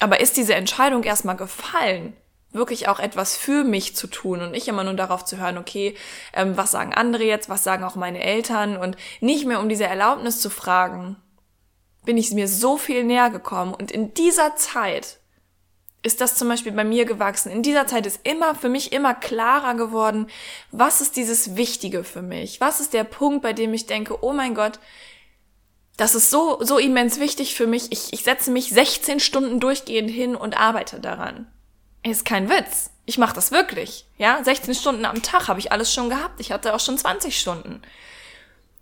Aber 0.00 0.20
ist 0.20 0.38
diese 0.38 0.54
Entscheidung 0.54 1.04
erstmal 1.04 1.36
gefallen, 1.36 2.16
wirklich 2.52 2.88
auch 2.88 2.98
etwas 2.98 3.36
für 3.36 3.62
mich 3.62 3.94
zu 3.94 4.06
tun 4.06 4.40
und 4.40 4.50
nicht 4.50 4.68
immer 4.68 4.82
nur 4.82 4.94
darauf 4.94 5.24
zu 5.24 5.36
hören, 5.36 5.58
okay, 5.58 5.94
ähm, 6.32 6.56
was 6.56 6.70
sagen 6.70 6.94
andere 6.94 7.24
jetzt, 7.24 7.48
was 7.48 7.62
sagen 7.62 7.84
auch 7.84 7.94
meine 7.94 8.22
Eltern 8.22 8.76
und 8.76 8.96
nicht 9.20 9.46
mehr 9.46 9.60
um 9.60 9.68
diese 9.68 9.84
Erlaubnis 9.84 10.40
zu 10.40 10.50
fragen, 10.50 11.16
bin 12.04 12.16
ich 12.16 12.32
mir 12.32 12.48
so 12.48 12.76
viel 12.76 13.04
näher 13.04 13.30
gekommen 13.30 13.74
und 13.74 13.90
in 13.90 14.14
dieser 14.14 14.56
Zeit 14.56 15.19
ist 16.02 16.20
das 16.20 16.36
zum 16.36 16.48
Beispiel 16.48 16.72
bei 16.72 16.84
mir 16.84 17.04
gewachsen. 17.04 17.52
In 17.52 17.62
dieser 17.62 17.86
Zeit 17.86 18.06
ist 18.06 18.20
immer 18.26 18.54
für 18.54 18.68
mich 18.68 18.92
immer 18.92 19.14
klarer 19.14 19.74
geworden, 19.74 20.28
was 20.72 21.00
ist 21.00 21.16
dieses 21.16 21.56
Wichtige 21.56 22.04
für 22.04 22.22
mich? 22.22 22.60
Was 22.60 22.80
ist 22.80 22.94
der 22.94 23.04
Punkt, 23.04 23.42
bei 23.42 23.52
dem 23.52 23.74
ich 23.74 23.86
denke, 23.86 24.24
oh 24.24 24.32
mein 24.32 24.54
Gott, 24.54 24.78
das 25.96 26.14
ist 26.14 26.30
so, 26.30 26.58
so 26.62 26.78
immens 26.78 27.20
wichtig 27.20 27.54
für 27.54 27.66
mich. 27.66 27.92
Ich, 27.92 28.14
ich 28.14 28.22
setze 28.22 28.50
mich 28.50 28.70
16 28.70 29.20
Stunden 29.20 29.60
durchgehend 29.60 30.10
hin 30.10 30.34
und 30.34 30.58
arbeite 30.58 30.98
daran. 30.98 31.46
Ist 32.02 32.24
kein 32.24 32.48
Witz. 32.48 32.90
Ich 33.04 33.18
mache 33.18 33.34
das 33.34 33.50
wirklich. 33.50 34.06
Ja, 34.16 34.42
16 34.42 34.74
Stunden 34.74 35.04
am 35.04 35.22
Tag 35.22 35.48
habe 35.48 35.60
ich 35.60 35.72
alles 35.72 35.92
schon 35.92 36.08
gehabt. 36.08 36.40
Ich 36.40 36.52
hatte 36.52 36.74
auch 36.74 36.80
schon 36.80 36.96
20 36.96 37.38
Stunden. 37.38 37.82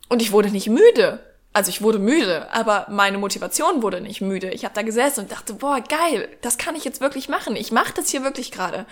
Und 0.09 0.23
ich 0.23 0.31
wurde 0.31 0.51
nicht 0.51 0.69
müde. 0.69 1.19
Also 1.59 1.71
ich 1.71 1.83
wurde 1.83 1.99
müde, 1.99 2.49
aber 2.53 2.87
meine 2.89 3.19
Motivation 3.19 3.83
wurde 3.83 4.01
nicht 4.01 4.21
müde. 4.21 4.51
Ich 4.51 4.65
habe 4.65 4.77
da 4.77 4.83
gesessen 4.83 5.23
und 5.23 5.33
dachte, 5.33 5.55
boah, 5.55 5.81
geil, 5.81 6.29
das 6.41 6.57
kann 6.57 6.77
ich 6.77 6.85
jetzt 6.85 7.01
wirklich 7.01 7.29
machen. 7.29 7.57
Ich 7.57 7.73
mache 7.73 7.93
das 7.95 8.11
hier 8.11 8.23
wirklich 8.23 8.53
gerade. 8.53 8.87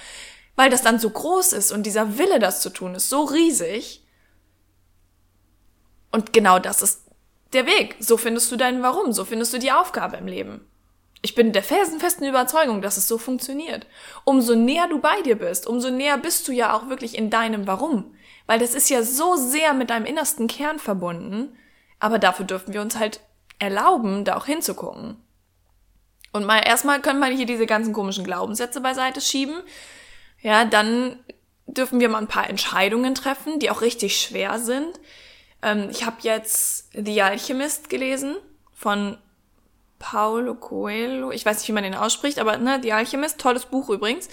Weil 0.57 0.69
das 0.69 0.83
dann 0.83 0.99
so 0.99 1.09
groß 1.09 1.53
ist 1.53 1.71
und 1.71 1.85
dieser 1.87 2.19
Wille, 2.19 2.41
das 2.41 2.63
zu 2.63 2.71
tun, 2.71 2.97
ist 2.97 3.09
so 3.09 3.23
riesig. 3.23 4.05
Und 6.11 6.33
genau 6.33 6.59
das 6.59 6.83
ist 6.83 7.05
der 7.53 7.67
Weg. 7.67 7.95
So 8.01 8.17
findest 8.17 8.51
du 8.51 8.57
deinen 8.57 8.83
Warum, 8.83 9.13
so 9.13 9.25
findest 9.25 9.53
du 9.53 9.61
die 9.61 9.71
Aufgabe 9.71 10.17
im 10.17 10.27
Leben. 10.27 10.67
Ich 11.23 11.37
bin 11.37 11.53
der 11.53 11.63
felsenfesten 11.63 12.27
Überzeugung, 12.27 12.83
dass 12.83 12.97
es 12.97 13.07
so 13.07 13.17
funktioniert. 13.17 13.87
Umso 14.25 14.57
näher 14.57 14.89
du 14.89 14.99
bei 14.99 15.23
dir 15.23 15.37
bist, 15.37 15.69
umso 15.69 15.91
näher 15.91 16.19
bist 16.19 16.49
du 16.49 16.53
ja 16.53 16.77
auch 16.77 16.89
wirklich 16.89 17.17
in 17.17 17.31
deinem 17.31 17.69
Warum. 17.69 18.13
Weil 18.49 18.59
das 18.59 18.75
ist 18.75 18.91
ja 18.91 19.05
so 19.05 19.37
sehr 19.37 19.73
mit 19.73 19.91
deinem 19.91 20.05
innersten 20.05 20.49
Kern 20.49 20.81
verbunden. 20.81 21.57
Aber 21.99 22.19
dafür 22.19 22.45
dürfen 22.45 22.75
wir 22.75 22.83
uns 22.83 22.99
halt 22.99 23.21
erlauben, 23.59 24.25
da 24.25 24.37
auch 24.37 24.47
hinzugucken. 24.47 25.17
Und 26.33 26.45
mal 26.45 26.59
erstmal 26.59 27.01
können 27.01 27.21
wir 27.21 27.29
hier 27.29 27.47
diese 27.47 27.67
ganzen 27.67 27.93
komischen 27.93 28.25
Glaubenssätze 28.25 28.81
beiseite 28.81 29.21
schieben. 29.21 29.63
Ja, 30.43 30.65
dann 30.65 31.19
dürfen 31.67 32.01
wir 32.01 32.09
mal 32.09 32.19
ein 32.19 32.29
paar 32.29 32.49
Entscheidungen 32.49 33.15
treffen, 33.15 33.59
die 33.59 33.71
auch 33.71 33.81
richtig 33.81 34.21
schwer 34.21 34.59
sind. 34.59 35.01
Ähm, 35.63 35.89
ich 35.91 36.05
habe 36.05 36.17
jetzt 36.21 36.91
The 36.93 37.23
Alchemist 37.23 37.89
gelesen 37.89 38.37
von 38.75 39.17
Paulo 39.99 40.55
Coelho, 40.55 41.33
ich 41.33 41.47
weiß 41.47 41.59
nicht, 41.59 41.69
wie 41.69 41.73
man 41.73 41.83
den 41.83 41.95
ausspricht, 41.95 42.39
aber 42.39 42.59
ne, 42.59 42.81
The 42.83 42.93
Alchemist, 42.93 43.41
tolles 43.41 43.65
Buch 43.65 43.89
übrigens, 43.89 44.29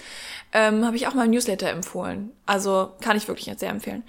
ähm, 0.52 0.84
habe 0.84 0.96
ich 0.96 1.06
auch 1.06 1.14
mal 1.14 1.24
im 1.24 1.30
Newsletter 1.30 1.70
empfohlen. 1.70 2.32
Also 2.44 2.92
kann 3.00 3.16
ich 3.16 3.28
wirklich 3.28 3.50
sehr 3.58 3.70
empfehlen. 3.70 4.04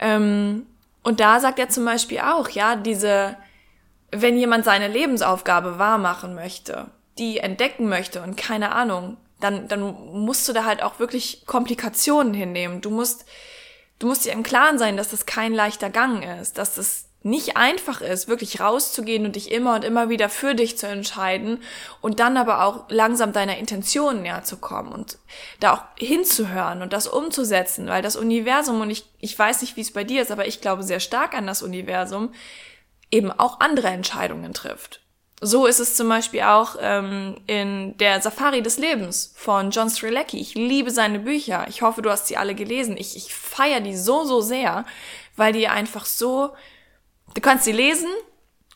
Ähm, 0.00 0.66
und 1.08 1.20
da 1.20 1.40
sagt 1.40 1.58
er 1.58 1.70
zum 1.70 1.86
Beispiel 1.86 2.18
auch, 2.18 2.50
ja, 2.50 2.76
diese, 2.76 3.34
wenn 4.10 4.36
jemand 4.36 4.66
seine 4.66 4.88
Lebensaufgabe 4.88 5.78
wahrmachen 5.78 6.34
möchte, 6.34 6.90
die 7.16 7.38
entdecken 7.38 7.88
möchte 7.88 8.20
und 8.20 8.36
keine 8.36 8.72
Ahnung, 8.72 9.16
dann, 9.40 9.68
dann 9.68 9.80
musst 9.80 10.46
du 10.46 10.52
da 10.52 10.66
halt 10.66 10.82
auch 10.82 10.98
wirklich 10.98 11.46
Komplikationen 11.46 12.34
hinnehmen. 12.34 12.82
Du 12.82 12.90
musst, 12.90 13.24
du 13.98 14.06
musst 14.06 14.26
dir 14.26 14.32
im 14.32 14.42
Klaren 14.42 14.78
sein, 14.78 14.98
dass 14.98 15.08
das 15.08 15.24
kein 15.24 15.54
leichter 15.54 15.88
Gang 15.88 16.22
ist, 16.42 16.58
dass 16.58 16.74
das 16.74 17.07
nicht 17.28 17.56
einfach 17.56 18.00
ist, 18.00 18.28
wirklich 18.28 18.60
rauszugehen 18.60 19.24
und 19.24 19.36
dich 19.36 19.50
immer 19.50 19.74
und 19.74 19.84
immer 19.84 20.08
wieder 20.08 20.28
für 20.28 20.54
dich 20.54 20.78
zu 20.78 20.86
entscheiden 20.86 21.62
und 22.00 22.20
dann 22.20 22.36
aber 22.36 22.64
auch 22.64 22.84
langsam 22.88 23.32
deiner 23.32 23.58
Intention 23.58 24.22
näher 24.22 24.44
zu 24.44 24.56
kommen 24.56 24.92
und 24.92 25.18
da 25.60 25.74
auch 25.74 25.82
hinzuhören 25.98 26.82
und 26.82 26.92
das 26.92 27.06
umzusetzen, 27.06 27.86
weil 27.88 28.02
das 28.02 28.16
Universum, 28.16 28.80
und 28.80 28.90
ich, 28.90 29.04
ich 29.20 29.38
weiß 29.38 29.60
nicht, 29.62 29.76
wie 29.76 29.82
es 29.82 29.92
bei 29.92 30.04
dir 30.04 30.22
ist, 30.22 30.30
aber 30.30 30.46
ich 30.46 30.60
glaube 30.60 30.82
sehr 30.82 31.00
stark 31.00 31.34
an 31.34 31.46
das 31.46 31.62
Universum, 31.62 32.32
eben 33.10 33.30
auch 33.30 33.60
andere 33.60 33.88
Entscheidungen 33.88 34.54
trifft. 34.54 35.00
So 35.40 35.66
ist 35.66 35.78
es 35.78 35.94
zum 35.94 36.08
Beispiel 36.08 36.42
auch 36.42 36.76
ähm, 36.80 37.36
in 37.46 37.96
der 37.98 38.20
Safari 38.20 38.60
des 38.60 38.76
Lebens 38.76 39.32
von 39.36 39.70
John 39.70 39.88
Strilecki. 39.88 40.40
Ich 40.40 40.54
liebe 40.54 40.90
seine 40.90 41.20
Bücher. 41.20 41.66
Ich 41.68 41.82
hoffe, 41.82 42.02
du 42.02 42.10
hast 42.10 42.26
sie 42.26 42.36
alle 42.36 42.56
gelesen. 42.56 42.96
Ich, 42.96 43.16
ich 43.16 43.32
feiere 43.32 43.80
die 43.80 43.96
so, 43.96 44.24
so 44.24 44.40
sehr, 44.40 44.84
weil 45.36 45.52
die 45.52 45.68
einfach 45.68 46.06
so 46.06 46.54
Du 47.34 47.40
kannst 47.40 47.64
sie 47.64 47.72
lesen 47.72 48.08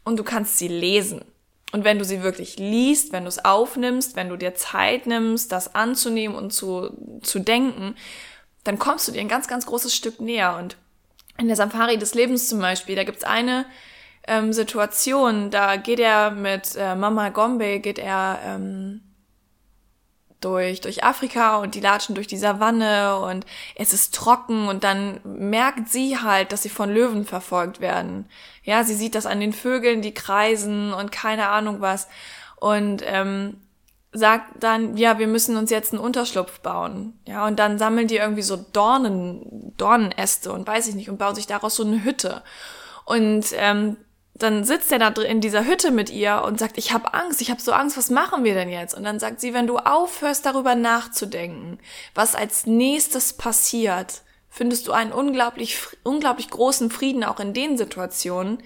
und 0.04 0.18
du 0.18 0.24
kannst 0.24 0.58
sie 0.58 0.68
lesen. 0.68 1.24
Und 1.72 1.84
wenn 1.84 1.98
du 1.98 2.04
sie 2.04 2.22
wirklich 2.22 2.58
liest, 2.58 3.12
wenn 3.12 3.24
du 3.24 3.28
es 3.28 3.44
aufnimmst, 3.44 4.14
wenn 4.14 4.28
du 4.28 4.36
dir 4.36 4.54
Zeit 4.54 5.06
nimmst, 5.06 5.52
das 5.52 5.74
anzunehmen 5.74 6.36
und 6.36 6.52
zu, 6.52 6.90
zu 7.22 7.38
denken, 7.38 7.96
dann 8.64 8.78
kommst 8.78 9.08
du 9.08 9.12
dir 9.12 9.20
ein 9.20 9.28
ganz, 9.28 9.48
ganz 9.48 9.64
großes 9.64 9.94
Stück 9.94 10.20
näher. 10.20 10.56
Und 10.58 10.76
in 11.38 11.46
der 11.46 11.56
Safari 11.56 11.96
des 11.96 12.14
Lebens 12.14 12.48
zum 12.48 12.60
Beispiel, 12.60 12.94
da 12.94 13.04
gibt's 13.04 13.24
eine 13.24 13.64
ähm, 14.28 14.52
Situation, 14.52 15.50
da 15.50 15.76
geht 15.76 15.98
er 15.98 16.30
mit 16.30 16.76
äh, 16.76 16.94
Mama 16.94 17.30
Gombe, 17.30 17.80
geht 17.80 17.98
er 17.98 18.38
ähm, 18.44 19.00
durch, 20.44 20.80
durch 20.80 21.04
Afrika 21.04 21.58
und 21.58 21.74
die 21.74 21.80
latschen 21.80 22.14
durch 22.14 22.26
die 22.26 22.36
Savanne 22.36 23.18
und 23.18 23.46
es 23.74 23.92
ist 23.92 24.14
trocken 24.14 24.68
und 24.68 24.84
dann 24.84 25.20
merkt 25.24 25.88
sie 25.88 26.18
halt, 26.18 26.52
dass 26.52 26.62
sie 26.62 26.68
von 26.68 26.92
Löwen 26.92 27.24
verfolgt 27.24 27.80
werden. 27.80 28.26
Ja, 28.62 28.84
sie 28.84 28.94
sieht 28.94 29.14
das 29.14 29.26
an 29.26 29.40
den 29.40 29.52
Vögeln, 29.52 30.02
die 30.02 30.14
kreisen 30.14 30.92
und 30.92 31.12
keine 31.12 31.48
Ahnung 31.48 31.80
was. 31.80 32.08
Und 32.56 33.02
ähm, 33.04 33.56
sagt 34.12 34.62
dann, 34.62 34.96
ja, 34.96 35.18
wir 35.18 35.26
müssen 35.26 35.56
uns 35.56 35.70
jetzt 35.70 35.92
einen 35.92 36.02
Unterschlupf 36.02 36.60
bauen. 36.60 37.18
Ja, 37.26 37.46
und 37.46 37.58
dann 37.58 37.78
sammeln 37.78 38.08
die 38.08 38.16
irgendwie 38.16 38.42
so 38.42 38.56
Dornen, 38.56 39.72
Dornenäste 39.78 40.52
und 40.52 40.66
weiß 40.66 40.88
ich 40.88 40.94
nicht 40.94 41.08
und 41.08 41.18
bauen 41.18 41.34
sich 41.34 41.46
daraus 41.46 41.76
so 41.76 41.84
eine 41.84 42.04
Hütte. 42.04 42.42
Und 43.04 43.46
ähm, 43.54 43.96
dann 44.42 44.64
sitzt 44.64 44.90
er 44.92 44.98
da 44.98 45.08
in 45.22 45.40
dieser 45.40 45.64
Hütte 45.64 45.90
mit 45.90 46.10
ihr 46.10 46.42
und 46.42 46.58
sagt, 46.58 46.78
ich 46.78 46.92
habe 46.92 47.14
Angst, 47.14 47.40
ich 47.40 47.50
habe 47.50 47.60
so 47.60 47.72
Angst, 47.72 47.96
was 47.96 48.10
machen 48.10 48.44
wir 48.44 48.54
denn 48.54 48.68
jetzt? 48.68 48.94
Und 48.94 49.04
dann 49.04 49.18
sagt 49.18 49.40
sie, 49.40 49.54
wenn 49.54 49.66
du 49.66 49.78
aufhörst 49.78 50.44
darüber 50.44 50.74
nachzudenken, 50.74 51.78
was 52.14 52.34
als 52.34 52.66
nächstes 52.66 53.34
passiert, 53.34 54.22
findest 54.48 54.86
du 54.86 54.92
einen 54.92 55.12
unglaublich, 55.12 55.78
unglaublich 56.02 56.50
großen 56.50 56.90
Frieden 56.90 57.24
auch 57.24 57.40
in 57.40 57.54
den 57.54 57.78
Situationen, 57.78 58.62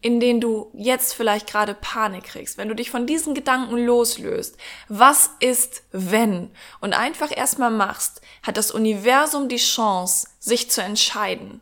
in 0.00 0.20
denen 0.20 0.40
du 0.40 0.70
jetzt 0.74 1.14
vielleicht 1.14 1.48
gerade 1.48 1.74
Panik 1.74 2.24
kriegst, 2.24 2.58
wenn 2.58 2.68
du 2.68 2.74
dich 2.74 2.90
von 2.90 3.06
diesen 3.06 3.34
Gedanken 3.34 3.76
loslöst. 3.76 4.56
Was 4.88 5.30
ist, 5.40 5.82
wenn? 5.90 6.50
Und 6.80 6.92
einfach 6.92 7.36
erstmal 7.36 7.70
machst, 7.70 8.20
hat 8.42 8.56
das 8.56 8.70
Universum 8.70 9.48
die 9.48 9.56
Chance, 9.56 10.28
sich 10.38 10.70
zu 10.70 10.82
entscheiden 10.82 11.60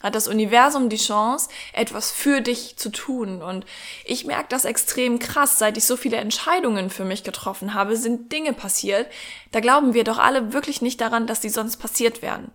hat 0.00 0.14
das 0.14 0.28
Universum 0.28 0.88
die 0.88 0.96
Chance, 0.96 1.48
etwas 1.72 2.10
für 2.10 2.40
dich 2.40 2.76
zu 2.76 2.90
tun. 2.90 3.42
Und 3.42 3.66
ich 4.04 4.24
merke 4.24 4.48
das 4.48 4.64
extrem 4.64 5.18
krass, 5.18 5.58
seit 5.58 5.76
ich 5.76 5.84
so 5.84 5.96
viele 5.96 6.16
Entscheidungen 6.16 6.90
für 6.90 7.04
mich 7.04 7.22
getroffen 7.22 7.74
habe, 7.74 7.96
sind 7.96 8.32
Dinge 8.32 8.52
passiert. 8.52 9.06
Da 9.52 9.60
glauben 9.60 9.94
wir 9.94 10.04
doch 10.04 10.18
alle 10.18 10.52
wirklich 10.52 10.82
nicht 10.82 11.00
daran, 11.00 11.26
dass 11.26 11.40
die 11.40 11.50
sonst 11.50 11.76
passiert 11.76 12.22
wären. 12.22 12.50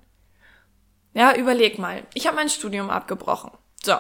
Ja, 1.14 1.36
überleg 1.36 1.80
mal. 1.80 2.04
Ich 2.14 2.28
habe 2.28 2.36
mein 2.36 2.50
Studium 2.50 2.90
abgebrochen. 2.90 3.52
So. 3.84 3.96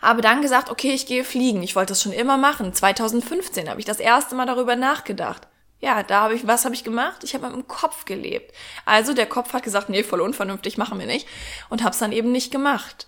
Habe 0.00 0.22
dann 0.22 0.40
gesagt, 0.40 0.70
okay, 0.70 0.92
ich 0.92 1.04
gehe 1.04 1.24
fliegen. 1.24 1.62
Ich 1.62 1.76
wollte 1.76 1.90
das 1.90 2.02
schon 2.02 2.12
immer 2.12 2.38
machen. 2.38 2.72
2015 2.72 3.68
habe 3.68 3.80
ich 3.80 3.84
das 3.84 4.00
erste 4.00 4.34
Mal 4.34 4.46
darüber 4.46 4.74
nachgedacht. 4.74 5.46
Ja, 5.80 6.02
da 6.02 6.22
habe 6.22 6.34
ich, 6.34 6.46
was 6.46 6.64
habe 6.64 6.74
ich 6.74 6.84
gemacht? 6.84 7.24
Ich 7.24 7.34
habe 7.34 7.46
mit 7.46 7.56
dem 7.56 7.66
Kopf 7.66 8.04
gelebt. 8.04 8.54
Also 8.84 9.14
der 9.14 9.26
Kopf 9.26 9.54
hat 9.54 9.62
gesagt, 9.62 9.88
nee, 9.88 10.02
voll 10.02 10.20
unvernünftig, 10.20 10.76
machen 10.76 10.98
wir 10.98 11.06
nicht. 11.06 11.26
Und 11.70 11.82
habe 11.82 11.92
es 11.92 11.98
dann 11.98 12.12
eben 12.12 12.32
nicht 12.32 12.52
gemacht. 12.52 13.06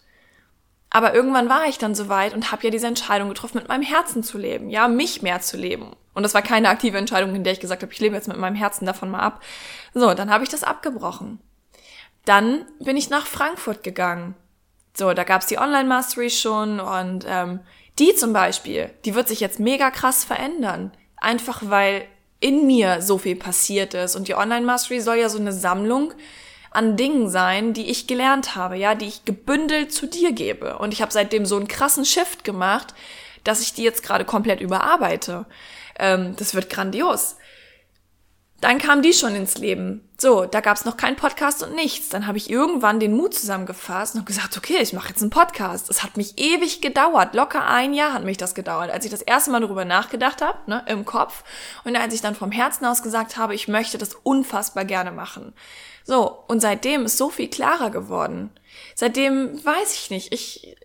Aber 0.88 1.14
irgendwann 1.14 1.48
war 1.48 1.66
ich 1.66 1.78
dann 1.78 1.94
soweit 1.94 2.34
und 2.34 2.50
habe 2.50 2.64
ja 2.64 2.70
diese 2.70 2.86
Entscheidung 2.86 3.28
getroffen, 3.28 3.58
mit 3.58 3.68
meinem 3.68 3.82
Herzen 3.82 4.22
zu 4.22 4.36
leben, 4.36 4.68
ja, 4.68 4.88
mich 4.88 5.22
mehr 5.22 5.40
zu 5.40 5.56
leben. 5.56 5.96
Und 6.14 6.22
das 6.22 6.34
war 6.34 6.42
keine 6.42 6.68
aktive 6.68 6.98
Entscheidung, 6.98 7.34
in 7.34 7.44
der 7.44 7.54
ich 7.54 7.60
gesagt 7.60 7.82
habe, 7.82 7.92
ich 7.92 8.00
lebe 8.00 8.14
jetzt 8.14 8.28
mit 8.28 8.36
meinem 8.36 8.56
Herzen 8.56 8.84
davon 8.84 9.10
mal 9.10 9.20
ab. 9.20 9.42
So, 9.94 10.12
dann 10.12 10.30
habe 10.30 10.44
ich 10.44 10.50
das 10.50 10.64
abgebrochen. 10.64 11.40
Dann 12.24 12.66
bin 12.78 12.96
ich 12.96 13.10
nach 13.10 13.26
Frankfurt 13.26 13.82
gegangen. 13.82 14.34
So, 14.94 15.14
da 15.14 15.24
gab's 15.24 15.46
die 15.46 15.58
Online-Mastery 15.58 16.28
schon 16.28 16.78
und 16.78 17.24
ähm, 17.26 17.60
die 17.98 18.14
zum 18.14 18.34
Beispiel, 18.34 18.90
die 19.06 19.14
wird 19.14 19.28
sich 19.28 19.40
jetzt 19.40 19.60
mega 19.60 19.90
krass 19.90 20.24
verändern. 20.24 20.92
Einfach 21.16 21.62
weil 21.64 22.06
in 22.42 22.66
mir 22.66 23.00
so 23.00 23.18
viel 23.18 23.36
passiert 23.36 23.94
ist. 23.94 24.16
Und 24.16 24.28
die 24.28 24.34
Online-Mastery 24.34 25.00
soll 25.00 25.16
ja 25.16 25.28
so 25.28 25.38
eine 25.38 25.52
Sammlung 25.52 26.12
an 26.70 26.96
Dingen 26.96 27.28
sein, 27.28 27.72
die 27.72 27.90
ich 27.90 28.06
gelernt 28.06 28.56
habe, 28.56 28.76
ja, 28.76 28.94
die 28.94 29.06
ich 29.06 29.24
gebündelt 29.24 29.92
zu 29.92 30.06
dir 30.06 30.32
gebe. 30.32 30.78
Und 30.78 30.92
ich 30.92 31.02
habe 31.02 31.12
seitdem 31.12 31.46
so 31.46 31.56
einen 31.56 31.68
krassen 31.68 32.04
Shift 32.04 32.44
gemacht, 32.44 32.94
dass 33.44 33.60
ich 33.60 33.74
die 33.74 33.82
jetzt 33.82 34.02
gerade 34.02 34.24
komplett 34.24 34.60
überarbeite. 34.60 35.46
Ähm, 35.98 36.34
das 36.36 36.54
wird 36.54 36.70
grandios. 36.70 37.36
Dann 38.62 38.78
kam 38.78 39.02
die 39.02 39.12
schon 39.12 39.34
ins 39.34 39.58
Leben. 39.58 40.08
So, 40.16 40.44
da 40.44 40.60
gab's 40.60 40.84
noch 40.84 40.96
keinen 40.96 41.16
Podcast 41.16 41.64
und 41.64 41.74
nichts. 41.74 42.10
Dann 42.10 42.28
habe 42.28 42.38
ich 42.38 42.48
irgendwann 42.48 43.00
den 43.00 43.12
Mut 43.12 43.34
zusammengefasst 43.34 44.14
und 44.14 44.24
gesagt, 44.24 44.56
okay, 44.56 44.78
ich 44.80 44.92
mache 44.92 45.08
jetzt 45.08 45.20
einen 45.20 45.30
Podcast. 45.30 45.90
Es 45.90 46.04
hat 46.04 46.16
mich 46.16 46.38
ewig 46.38 46.80
gedauert. 46.80 47.34
Locker 47.34 47.66
ein 47.66 47.92
Jahr 47.92 48.12
hat 48.12 48.22
mich 48.22 48.36
das 48.36 48.54
gedauert, 48.54 48.92
als 48.92 49.04
ich 49.04 49.10
das 49.10 49.20
erste 49.20 49.50
Mal 49.50 49.62
darüber 49.62 49.84
nachgedacht 49.84 50.42
habe, 50.42 50.58
ne, 50.68 50.84
im 50.86 51.04
Kopf. 51.04 51.42
Und 51.82 51.96
als 51.96 52.14
ich 52.14 52.20
dann 52.20 52.36
vom 52.36 52.52
Herzen 52.52 52.84
aus 52.84 53.02
gesagt 53.02 53.36
habe, 53.36 53.52
ich 53.52 53.66
möchte 53.66 53.98
das 53.98 54.14
unfassbar 54.14 54.84
gerne 54.84 55.10
machen. 55.10 55.54
So, 56.04 56.44
und 56.46 56.60
seitdem 56.60 57.04
ist 57.04 57.18
so 57.18 57.30
viel 57.30 57.48
klarer 57.48 57.90
geworden. 57.90 58.50
Seitdem 58.94 59.58
weiß 59.64 59.94
ich 59.94 60.10
nicht, 60.10 60.32
ich 60.32 60.76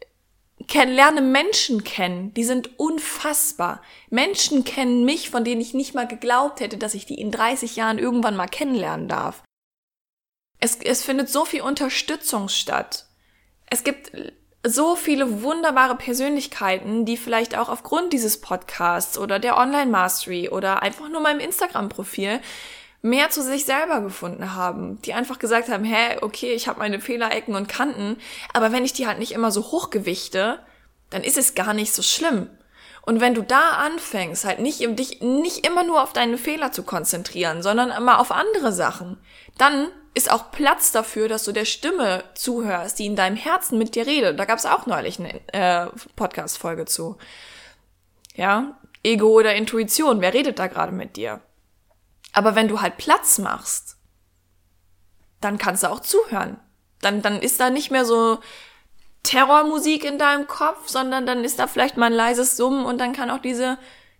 kenn, 0.67 0.89
lerne 0.89 1.21
Menschen 1.21 1.83
kennen, 1.83 2.33
die 2.33 2.43
sind 2.43 2.79
unfassbar. 2.79 3.81
Menschen 4.09 4.63
kennen 4.63 5.05
mich, 5.05 5.29
von 5.29 5.43
denen 5.43 5.62
ich 5.62 5.74
nicht 5.74 5.93
mal 5.93 6.07
geglaubt 6.07 6.59
hätte, 6.59 6.77
dass 6.77 6.93
ich 6.93 7.05
die 7.05 7.19
in 7.19 7.31
30 7.31 7.75
Jahren 7.75 8.00
irgendwann 8.00 8.36
mal 8.36 8.47
kennenlernen 8.47 9.07
darf. 9.07 9.43
Es, 10.59 10.77
es 10.83 11.03
findet 11.03 11.29
so 11.29 11.45
viel 11.45 11.62
Unterstützung 11.62 12.50
statt. 12.50 13.05
Es 13.69 13.83
gibt 13.83 14.12
so 14.65 14.95
viele 14.95 15.43
wunderbare 15.43 15.95
Persönlichkeiten, 15.95 17.05
die 17.05 17.17
vielleicht 17.17 17.57
auch 17.57 17.69
aufgrund 17.69 18.12
dieses 18.12 18.41
Podcasts 18.41 19.17
oder 19.17 19.39
der 19.39 19.57
Online 19.57 19.89
Mastery 19.89 20.50
oder 20.50 20.81
einfach 20.81 21.09
nur 21.09 21.21
meinem 21.21 21.39
Instagram-Profil 21.39 22.41
mehr 23.01 23.30
zu 23.30 23.42
sich 23.42 23.66
selber 23.66 24.01
gefunden 24.01 24.56
haben, 24.56 25.01
die 25.04 25.13
einfach 25.13 25.39
gesagt 25.39 25.70
haben, 25.70 25.84
hä, 25.84 26.18
okay, 26.22 26.54
ich 26.54 26.68
habe 26.68 26.80
meine 26.80 27.00
Fehlerecken 27.00 27.56
und 27.56 27.70
Kanten, 27.70 28.18
aber 28.54 28.72
wenn 28.72 28.86
ich 28.86 28.94
die 28.94 29.08
halt 29.08 29.20
nicht 29.20 29.32
immer 29.32 29.51
so 29.51 29.72
hochgewichte, 29.72 30.60
dann 31.10 31.24
ist 31.24 31.38
es 31.38 31.56
gar 31.56 31.74
nicht 31.74 31.94
so 31.94 32.01
schlimm. 32.01 32.50
Und 33.08 33.22
wenn 33.22 33.34
du 33.34 33.42
da 33.42 33.70
anfängst, 33.70 34.44
halt 34.44 34.60
nicht 34.60 34.82
dich 35.00 35.22
nicht 35.22 35.66
immer 35.66 35.84
nur 35.84 36.04
auf 36.04 36.12
deine 36.12 36.38
Fehler 36.38 36.74
zu 36.74 36.84
konzentrieren, 36.84 37.63
sondern 37.63 37.89
immer 37.89 38.20
auf 38.20 38.32
andere 38.32 38.74
Sachen, 38.74 39.18
dann 39.58 39.88
ist 40.13 40.30
auch 40.30 40.51
Platz 40.51 40.92
dafür, 40.92 41.30
dass 41.30 41.46
du 41.46 41.54
der 41.54 41.63
Stimme 41.63 42.24
zuhörst, 42.34 43.00
die 43.00 43.06
in 43.06 43.16
deinem 43.16 43.38
Herzen 43.38 43.77
mit 43.77 43.96
dir 43.96 44.08
redet. 44.08 44.38
Da 44.38 44.46
gab 44.46 44.58
es 44.58 44.66
auch 44.66 44.88
neulich 44.88 45.20
eine 45.20 45.39
äh, 45.54 45.88
Podcast-Folge 46.18 46.84
zu. 46.86 47.18
Ja, 48.36 48.77
Ego 49.03 49.29
oder 49.29 49.55
Intuition, 49.55 50.20
wer 50.20 50.33
redet 50.33 50.60
da 50.60 50.68
gerade 50.68 50.92
mit 50.92 51.16
dir? 51.16 51.40
Aber 52.37 52.53
wenn 52.53 52.67
du 52.67 52.81
halt 52.81 52.97
Platz 52.97 53.39
machst, 53.39 53.97
dann 55.41 55.57
kannst 55.57 55.81
du 55.81 55.89
auch 55.89 56.01
zuhören. 56.01 56.59
Dann, 57.01 57.23
dann 57.23 57.41
ist 57.41 57.59
da 57.59 57.71
nicht 57.71 57.89
mehr 57.89 58.05
so 58.05 58.37
Terrormusik 59.23 60.05
in 60.05 60.19
deinem 60.19 60.45
Kopf, 60.45 60.87
sondern 60.87 61.25
dann 61.25 61.43
ist 61.43 61.57
da 61.57 61.65
vielleicht 61.65 61.97
mal 61.97 62.05
ein 62.05 62.13
leises 62.13 62.55
Summen 62.55 62.85
und 62.85 63.00
dann 63.00 63.13
kann 63.13 63.31
auch 63.31 63.39
diese, 63.39 63.79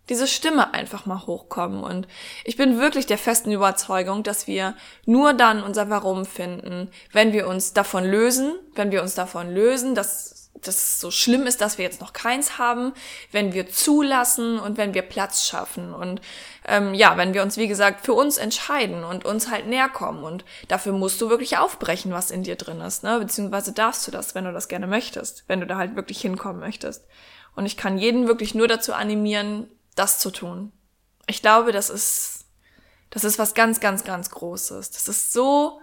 diese 0.10 0.26
Stimme 0.26 0.74
einfach 0.74 1.06
mal 1.06 1.28
hochkommen. 1.28 1.84
Und 1.84 2.08
ich 2.44 2.58
bin 2.58 2.80
wirklich 2.80 3.06
der 3.06 3.20
festen 3.20 3.52
Überzeugung, 3.52 4.24
dass 4.24 4.48
wir 4.48 4.74
nur 5.06 5.34
dann 5.34 5.62
unser 5.62 5.92
Warum 5.92 6.26
finden, 6.26 6.90
wenn 7.12 7.34
wir 7.34 7.48
uns 7.48 7.74
davon 7.74 8.04
lösen, 8.04 8.56
wenn 8.74 8.90
wir 8.90 9.04
uns 9.04 9.14
davon 9.14 9.54
lösen, 9.54 9.94
dass 9.94 10.37
dass 10.62 10.76
es 10.76 11.00
so 11.00 11.12
schlimm 11.12 11.46
ist, 11.46 11.62
dass 11.62 11.78
wir 11.78 11.86
jetzt 11.86 12.02
noch 12.02 12.14
keins 12.14 12.58
haben, 12.58 12.94
wenn 13.32 13.54
wir 13.54 13.70
zulassen 13.70 14.60
und 14.60 14.78
wenn 14.78 14.94
wir 14.94 15.02
Platz 15.02 15.46
schaffen 15.48 15.94
und 15.94 16.22
ähm, 16.68 16.94
ja, 16.94 17.18
wenn 17.18 17.34
wir 17.34 17.44
uns 17.44 17.58
wie 17.58 17.68
gesagt 17.68 18.06
für 18.06 18.14
uns 18.14 18.38
entscheiden 18.38 19.04
und 19.04 19.26
uns 19.26 19.50
halt 19.50 19.68
näher 19.68 19.90
kommen 19.90 20.24
und 20.24 20.46
dafür 20.68 20.94
musst 20.94 21.22
du 21.22 21.30
wirklich 21.30 21.58
aufbrechen, 21.58 22.12
was 22.12 22.32
in 22.32 22.44
dir 22.44 22.56
drin 22.56 22.82
ist, 22.82 23.04
ne? 23.04 23.20
Beziehungsweise 23.20 23.72
darfst 23.72 24.08
du 24.08 24.12
das, 24.12 24.36
wenn 24.36 24.46
du 24.46 24.54
das 24.54 24.68
gerne 24.68 24.88
möchtest, 24.88 25.44
wenn 25.48 25.60
du 25.60 25.68
da 25.68 25.78
halt 25.78 25.96
wirklich 25.96 26.22
hinkommen 26.22 26.60
möchtest. 26.60 27.06
Und 27.56 27.66
ich 27.66 27.78
kann 27.78 27.98
jeden 27.98 28.28
wirklich 28.28 28.54
nur 28.54 28.68
dazu 28.68 28.94
animieren, 28.94 29.68
das 29.96 30.20
zu 30.20 30.32
tun. 30.32 30.72
Ich 31.28 31.42
glaube, 31.42 31.72
das 31.72 31.90
ist 31.90 32.38
das 33.10 33.24
ist 33.24 33.40
was 33.40 33.54
ganz, 33.54 33.80
ganz, 33.80 34.04
ganz 34.04 34.30
Großes. 34.30 34.92
Das 34.92 35.08
ist 35.08 35.34
so 35.34 35.80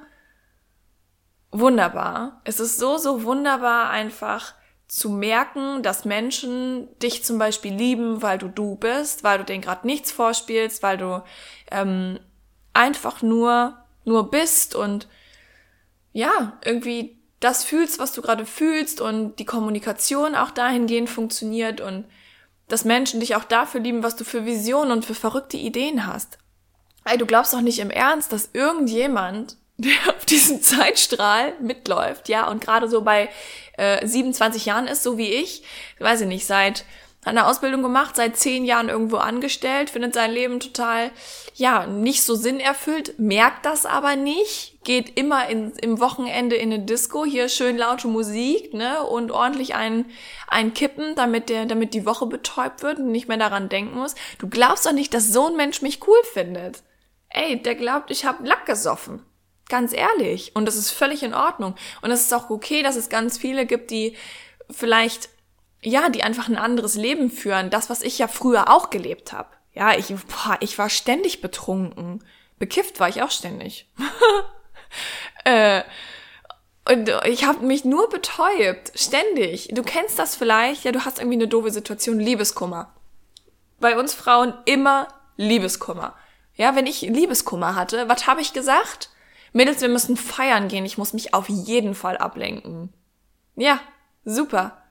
wunderbar. 1.51 2.41
Es 2.45 2.61
ist 2.61 2.79
so, 2.79 2.99
so 2.99 3.23
wunderbar 3.25 3.91
einfach 3.91 4.55
zu 4.89 5.11
merken, 5.11 5.83
dass 5.83 6.05
Menschen 6.05 6.89
dich 7.01 7.25
zum 7.25 7.39
Beispiel 7.39 7.75
lieben, 7.75 8.23
weil 8.23 8.39
du 8.39 8.49
du 8.49 8.77
bist, 8.77 9.25
weil 9.25 9.39
du 9.39 9.45
denen 9.45 9.63
gerade 9.63 9.87
nichts 9.87 10.13
vorspielst, 10.13 10.83
weil 10.83 10.99
du 10.99 11.23
ähm, 11.71 12.21
einfach 12.73 13.23
nur 13.23 13.79
nur 14.05 14.31
bist 14.31 14.75
und 14.75 15.09
ja 16.13 16.59
irgendwie 16.65 17.19
das 17.41 17.65
fühlst, 17.65 17.99
was 17.99 18.13
du 18.13 18.23
gerade 18.23 18.47
fühlst 18.47 19.01
und 19.01 19.37
die 19.39 19.45
Kommunikation 19.45 20.35
auch 20.35 20.51
dahingehend 20.51 21.11
funktioniert 21.11 21.81
und 21.81 22.07
dass 22.69 22.85
Menschen 22.85 23.21
dich 23.21 23.37
auch 23.37 23.45
dafür 23.45 23.81
lieben, 23.81 24.03
was 24.03 24.17
du 24.17 24.25
für 24.25 24.47
Visionen 24.47 24.93
und 24.93 25.05
für 25.05 25.15
verrückte 25.15 25.57
Ideen 25.57 26.07
hast. 26.07 26.39
Ey, 27.05 27.19
du 27.19 27.27
glaubst 27.27 27.53
doch 27.53 27.61
nicht 27.61 27.81
im 27.81 27.91
Ernst, 27.91 28.33
dass 28.33 28.51
irgendjemand 28.55 29.59
der 29.77 29.93
auf 30.17 30.25
diesem 30.25 30.63
Zeitstrahl 30.63 31.55
mitläuft, 31.61 32.29
ja, 32.29 32.49
und 32.49 32.61
gerade 32.61 32.89
so 32.89 33.03
bei 33.03 33.29
äh, 33.77 34.07
27 34.07 34.67
Jahren 34.67 34.87
ist, 34.87 35.03
so 35.03 35.19
wie 35.19 35.31
ich, 35.31 35.63
weiß 35.99 36.23
ich 36.23 36.29
nicht, 36.29 36.47
seit 36.47 36.85
eine 37.25 37.47
Ausbildung 37.47 37.83
gemacht, 37.83 38.17
seit 38.17 38.37
zehn 38.37 38.65
Jahren 38.65 38.89
irgendwo 38.89 39.17
angestellt, 39.17 39.91
findet 39.91 40.15
sein 40.15 40.31
Leben 40.31 40.61
total, 40.61 41.11
ja, 41.55 41.87
nicht 41.87 42.23
so 42.23 42.35
sinnerfüllt, 42.35 43.19
merkt 43.19 43.65
das 43.65 43.87
aber 43.87 44.15
nicht, 44.17 44.85
geht 44.85 45.19
immer 45.19 45.49
in, 45.49 45.73
im 45.81 46.01
Wochenende 46.01 46.57
in 46.57 46.73
eine 46.73 46.85
Disco, 46.85 47.25
hier 47.25 47.49
schön 47.49 47.79
laute 47.79 48.09
Musik, 48.09 48.75
ne, 48.75 49.03
und 49.03 49.31
ordentlich 49.31 49.75
ein, 49.75 50.05
ein 50.49 50.75
Kippen, 50.75 51.15
damit 51.15 51.49
der, 51.49 51.65
damit 51.65 51.95
die 51.95 52.05
Woche 52.05 52.27
betäubt 52.27 52.83
wird 52.83 52.99
und 52.99 53.11
nicht 53.11 53.29
mehr 53.29 53.39
daran 53.39 53.69
denken 53.71 53.99
muss. 53.99 54.15
Du 54.39 54.49
glaubst 54.49 54.85
doch 54.85 54.93
nicht, 54.93 55.15
dass 55.15 55.33
so 55.33 55.47
ein 55.47 55.57
Mensch 55.57 55.81
mich 55.81 56.07
cool 56.07 56.19
findet. 56.35 56.83
Ey, 57.31 57.61
der 57.61 57.75
glaubt, 57.75 58.11
ich 58.11 58.27
hab 58.27 58.45
Lack 58.45 58.67
gesoffen. 58.67 59.23
Ganz 59.69 59.93
ehrlich. 59.93 60.55
Und 60.55 60.67
das 60.67 60.77
ist 60.77 60.91
völlig 60.91 61.23
in 61.23 61.35
Ordnung. 61.35 61.75
Und 62.03 62.11
es 62.11 62.23
ist 62.23 62.35
auch 62.35 62.51
okay, 62.51 62.83
dass 62.83 62.97
es 62.97 63.09
ganz 63.09 63.39
viele 63.39 63.67
gibt, 63.67 63.91
die 63.91 64.17
vielleicht, 64.71 65.29
ja, 65.83 66.09
die 66.09 66.23
einfach 66.23 66.49
ein 66.49 66.59
anderes 66.59 66.95
Leben 66.95 67.31
führen. 67.31 67.71
Das, 67.71 67.91
was 67.91 68.03
ich 68.03 68.19
ja 68.19 68.29
früher 68.29 68.71
auch 68.71 68.91
gelebt 68.91 69.33
habe. 69.33 69.49
Ja, 69.73 69.97
ich, 69.97 70.09
boah, 70.09 70.57
ich 70.61 70.79
war 70.79 70.91
ständig 70.91 71.41
betrunken. 71.41 72.23
Bekifft 72.59 73.01
war 73.01 73.09
ich 73.09 73.23
auch 73.23 73.31
ständig. 73.31 73.89
äh, 75.45 75.83
und 76.87 77.11
ich 77.25 77.45
habe 77.45 77.65
mich 77.65 77.85
nur 77.85 78.11
betäubt, 78.11 78.93
ständig. 78.95 79.71
Du 79.73 79.83
kennst 79.83 80.19
das 80.19 80.37
vielleicht, 80.37 80.85
ja, 80.85 80.93
du 80.93 81.05
hast 81.05 81.19
irgendwie 81.19 81.37
eine 81.37 81.49
doofe 81.49 81.71
Situation, 81.71 82.21
Liebeskummer. 82.21 82.95
Bei 83.81 83.99
uns 83.99 84.15
Frauen 84.15 84.55
immer 84.67 85.09
Liebeskummer. 85.37 86.15
Ja, 86.55 86.77
wenn 86.77 86.87
ich 86.87 87.01
Liebeskummer 87.01 87.75
hatte, 87.75 88.09
was 88.09 88.27
habe 88.27 88.43
ich 88.43 88.53
gesagt? 88.53 89.11
Mädels, 89.55 89.81
wir 89.81 89.89
müssen 89.89 90.17
feiern 90.17 90.67
gehen. 90.67 90.85
Ich 90.85 90.99
muss 90.99 91.13
mich 91.13 91.33
auf 91.33 91.49
jeden 91.49 91.95
Fall 91.95 92.19
ablenken. 92.19 92.93
Ja, 93.55 93.81
super. 94.25 94.83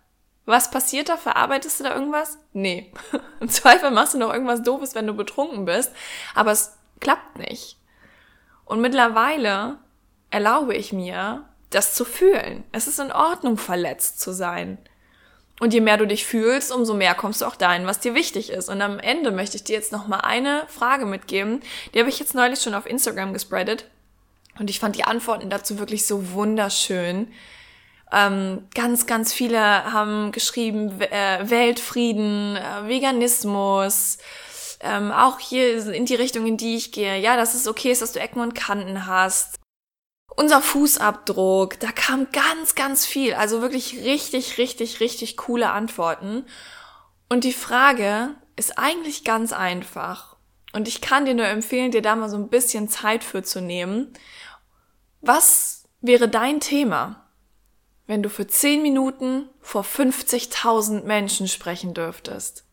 Was 0.45 0.71
passiert 0.71 1.09
da? 1.09 1.17
Verarbeitest 1.17 1.79
du 1.79 1.83
da 1.83 1.93
irgendwas? 1.93 2.37
Nee. 2.53 2.93
Im 3.41 3.49
Zweifel 3.49 3.91
machst 3.91 4.13
du 4.13 4.17
noch 4.17 4.31
irgendwas 4.31 4.63
Doofes, 4.63 4.95
wenn 4.95 5.05
du 5.05 5.13
betrunken 5.13 5.65
bist. 5.65 5.91
Aber 6.33 6.51
es 6.51 6.77
klappt 7.01 7.37
nicht. 7.37 7.77
Und 8.63 8.79
mittlerweile 8.79 9.79
erlaube 10.29 10.75
ich 10.75 10.93
mir, 10.93 11.43
das 11.69 11.93
zu 11.93 12.05
fühlen. 12.05 12.63
Es 12.71 12.87
ist 12.87 12.99
in 12.99 13.11
Ordnung, 13.11 13.57
verletzt 13.57 14.21
zu 14.21 14.31
sein. 14.31 14.77
Und 15.59 15.73
je 15.73 15.81
mehr 15.81 15.97
du 15.97 16.07
dich 16.07 16.25
fühlst, 16.25 16.71
umso 16.71 16.93
mehr 16.93 17.15
kommst 17.15 17.41
du 17.41 17.45
auch 17.45 17.57
dahin, 17.57 17.85
was 17.85 17.99
dir 17.99 18.15
wichtig 18.15 18.49
ist. 18.49 18.69
Und 18.69 18.81
am 18.81 18.99
Ende 18.99 19.31
möchte 19.31 19.57
ich 19.57 19.65
dir 19.65 19.75
jetzt 19.75 19.91
noch 19.91 20.07
mal 20.07 20.19
eine 20.19 20.63
Frage 20.67 21.05
mitgeben. 21.05 21.59
Die 21.93 21.99
habe 21.99 22.09
ich 22.09 22.19
jetzt 22.19 22.33
neulich 22.33 22.61
schon 22.61 22.73
auf 22.73 22.85
Instagram 22.85 23.33
gespreadet. 23.33 23.85
Und 24.59 24.69
ich 24.69 24.79
fand 24.79 24.95
die 24.95 25.03
Antworten 25.03 25.49
dazu 25.49 25.79
wirklich 25.79 26.05
so 26.05 26.31
wunderschön. 26.31 27.31
Ähm, 28.11 28.67
ganz, 28.75 29.07
ganz 29.07 29.33
viele 29.33 29.59
haben 29.59 30.31
geschrieben, 30.31 31.01
äh, 31.01 31.49
Weltfrieden, 31.49 32.55
äh, 32.55 32.87
Veganismus, 32.87 34.19
ähm, 34.81 35.11
auch 35.11 35.39
hier 35.39 35.91
in 35.91 36.05
die 36.05 36.15
Richtung, 36.15 36.45
in 36.45 36.57
die 36.57 36.75
ich 36.75 36.91
gehe. 36.91 37.17
Ja, 37.17 37.35
dass 37.35 37.55
es 37.55 37.67
okay 37.67 37.91
ist, 37.91 38.03
dass 38.03 38.11
du 38.11 38.19
Ecken 38.19 38.41
und 38.41 38.53
Kanten 38.53 39.07
hast. 39.07 39.59
Unser 40.35 40.61
Fußabdruck, 40.61 41.79
da 41.79 41.91
kam 41.91 42.27
ganz, 42.31 42.75
ganz 42.75 43.05
viel. 43.05 43.33
Also 43.33 43.61
wirklich 43.61 44.03
richtig, 44.03 44.57
richtig, 44.57 44.99
richtig 44.99 45.37
coole 45.37 45.69
Antworten. 45.71 46.45
Und 47.29 47.43
die 47.43 47.53
Frage 47.53 48.35
ist 48.55 48.77
eigentlich 48.77 49.23
ganz 49.23 49.53
einfach. 49.53 50.35
Und 50.73 50.87
ich 50.87 51.01
kann 51.01 51.25
dir 51.25 51.35
nur 51.35 51.45
empfehlen, 51.45 51.91
dir 51.91 52.01
da 52.01 52.15
mal 52.15 52.29
so 52.29 52.37
ein 52.37 52.49
bisschen 52.49 52.89
Zeit 52.89 53.23
für 53.23 53.43
zu 53.43 53.61
nehmen. 53.61 54.13
Was 55.23 55.85
wäre 56.01 56.29
dein 56.29 56.59
Thema? 56.59 57.23
wenn 58.07 58.23
du 58.23 58.29
für 58.29 58.47
10 58.47 58.81
Minuten 58.81 59.49
vor 59.61 59.83
50.000 59.83 61.03
Menschen 61.03 61.47
sprechen 61.47 61.93
dürftest? 61.93 62.65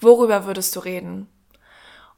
Worüber 0.00 0.46
würdest 0.46 0.74
du 0.76 0.80
reden? 0.80 1.28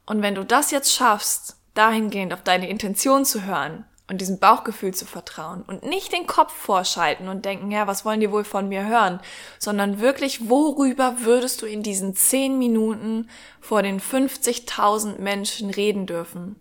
Und 0.05 0.21
wenn 0.21 0.35
du 0.35 0.43
das 0.43 0.71
jetzt 0.71 0.93
schaffst, 0.93 1.57
dahingehend 1.73 2.33
auf 2.33 2.41
deine 2.41 2.69
Intention 2.69 3.25
zu 3.25 3.43
hören 3.43 3.85
und 4.09 4.21
diesem 4.21 4.39
Bauchgefühl 4.39 4.93
zu 4.93 5.05
vertrauen 5.05 5.61
und 5.61 5.83
nicht 5.83 6.11
den 6.11 6.25
Kopf 6.25 6.53
vorschalten 6.53 7.27
und 7.27 7.45
denken, 7.45 7.71
ja, 7.71 7.85
was 7.87 8.05
wollen 8.05 8.21
die 8.21 8.31
wohl 8.31 8.45
von 8.45 8.69
mir 8.69 8.87
hören, 8.87 9.19
sondern 9.59 9.99
wirklich, 9.99 10.49
worüber 10.49 11.17
würdest 11.19 11.61
du 11.61 11.65
in 11.65 11.83
diesen 11.83 12.15
10 12.15 12.57
Minuten 12.57 13.29
vor 13.59 13.83
den 13.83 13.99
50.000 13.99 15.19
Menschen 15.19 15.69
reden 15.69 16.07
dürfen? 16.07 16.55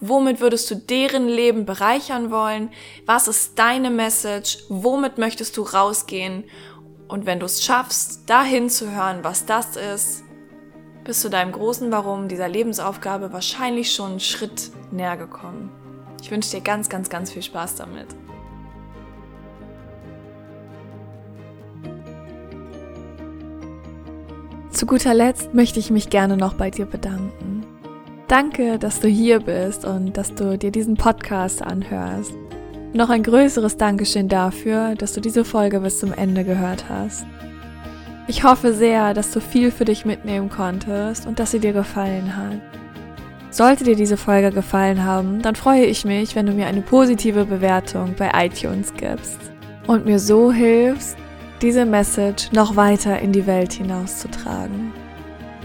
Womit 0.00 0.40
würdest 0.40 0.70
du 0.70 0.76
deren 0.76 1.26
Leben 1.26 1.64
bereichern 1.66 2.30
wollen? 2.30 2.70
Was 3.04 3.26
ist 3.26 3.58
deine 3.58 3.90
Message? 3.90 4.58
Womit 4.68 5.18
möchtest 5.18 5.56
du 5.56 5.62
rausgehen? 5.62 6.44
Und 7.08 7.26
wenn 7.26 7.40
du 7.40 7.46
es 7.46 7.64
schaffst, 7.64 8.30
dahin 8.30 8.70
zu 8.70 8.92
hören, 8.92 9.24
was 9.24 9.44
das 9.44 9.76
ist, 9.76 10.22
bist 11.04 11.24
du 11.24 11.28
deinem 11.28 11.52
großen 11.52 11.90
Warum 11.90 12.28
dieser 12.28 12.48
Lebensaufgabe 12.48 13.32
wahrscheinlich 13.32 13.92
schon 13.92 14.10
einen 14.12 14.20
Schritt 14.20 14.70
näher 14.92 15.16
gekommen. 15.16 15.72
Ich 16.22 16.30
wünsche 16.30 16.50
dir 16.50 16.60
ganz, 16.60 16.88
ganz, 16.88 17.08
ganz 17.08 17.32
viel 17.32 17.42
Spaß 17.42 17.76
damit. 17.76 18.08
Zu 24.70 24.86
guter 24.86 25.14
Letzt 25.14 25.54
möchte 25.54 25.80
ich 25.80 25.90
mich 25.90 26.08
gerne 26.08 26.36
noch 26.36 26.54
bei 26.54 26.70
dir 26.70 26.86
bedanken. 26.86 27.57
Danke, 28.28 28.78
dass 28.78 29.00
du 29.00 29.08
hier 29.08 29.40
bist 29.40 29.86
und 29.86 30.18
dass 30.18 30.34
du 30.34 30.58
dir 30.58 30.70
diesen 30.70 30.98
Podcast 30.98 31.62
anhörst. 31.62 32.34
Noch 32.92 33.08
ein 33.08 33.22
größeres 33.22 33.78
Dankeschön 33.78 34.28
dafür, 34.28 34.94
dass 34.96 35.14
du 35.14 35.22
diese 35.22 35.46
Folge 35.46 35.80
bis 35.80 35.98
zum 35.98 36.12
Ende 36.12 36.44
gehört 36.44 36.90
hast. 36.90 37.24
Ich 38.26 38.44
hoffe 38.44 38.74
sehr, 38.74 39.14
dass 39.14 39.30
du 39.30 39.40
viel 39.40 39.70
für 39.70 39.86
dich 39.86 40.04
mitnehmen 40.04 40.50
konntest 40.50 41.26
und 41.26 41.38
dass 41.38 41.52
sie 41.52 41.58
dir 41.58 41.72
gefallen 41.72 42.36
hat. 42.36 42.60
Sollte 43.50 43.84
dir 43.84 43.96
diese 43.96 44.18
Folge 44.18 44.50
gefallen 44.50 45.04
haben, 45.04 45.40
dann 45.40 45.56
freue 45.56 45.86
ich 45.86 46.04
mich, 46.04 46.36
wenn 46.36 46.44
du 46.44 46.52
mir 46.52 46.66
eine 46.66 46.82
positive 46.82 47.46
Bewertung 47.46 48.14
bei 48.18 48.30
iTunes 48.34 48.92
gibst 48.92 49.38
und 49.86 50.04
mir 50.04 50.18
so 50.18 50.52
hilfst, 50.52 51.16
diese 51.62 51.86
Message 51.86 52.52
noch 52.52 52.76
weiter 52.76 53.20
in 53.20 53.32
die 53.32 53.46
Welt 53.46 53.72
hinauszutragen. 53.72 54.92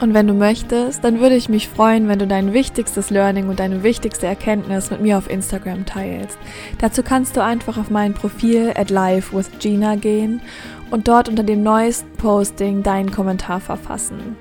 Und 0.04 0.14
wenn 0.14 0.28
du 0.28 0.34
möchtest, 0.34 1.02
dann 1.06 1.22
würde 1.22 1.38
ich 1.38 1.48
mich 1.48 1.70
freuen, 1.70 2.10
wenn 2.10 2.20
du 2.20 2.28
dein 2.28 2.52
wichtigstes 2.52 3.10
Learning 3.10 3.48
und 3.48 3.62
deine 3.62 3.84
wichtigste 3.84 4.28
Erkenntnis 4.28 4.92
mit 4.92 5.00
mir 5.00 5.18
auf 5.18 5.30
Instagram 5.30 5.86
teilst. 5.86 6.38
Dazu 6.80 7.04
kannst 7.04 7.38
du 7.38 7.42
einfach 7.42 7.78
auf 7.78 7.90
mein 7.90 8.14
Profil 8.14 8.74
at 8.76 8.90
live 8.90 9.34
with 9.34 9.50
Gina 9.60 9.96
gehen 9.96 10.42
und 10.92 11.08
dort 11.08 11.30
unter 11.30 11.44
dem 11.44 11.64
neuesten 11.64 12.12
Posting 12.18 12.84
deinen 12.84 13.12
Kommentar 13.12 13.62
verfassen. 13.62 14.36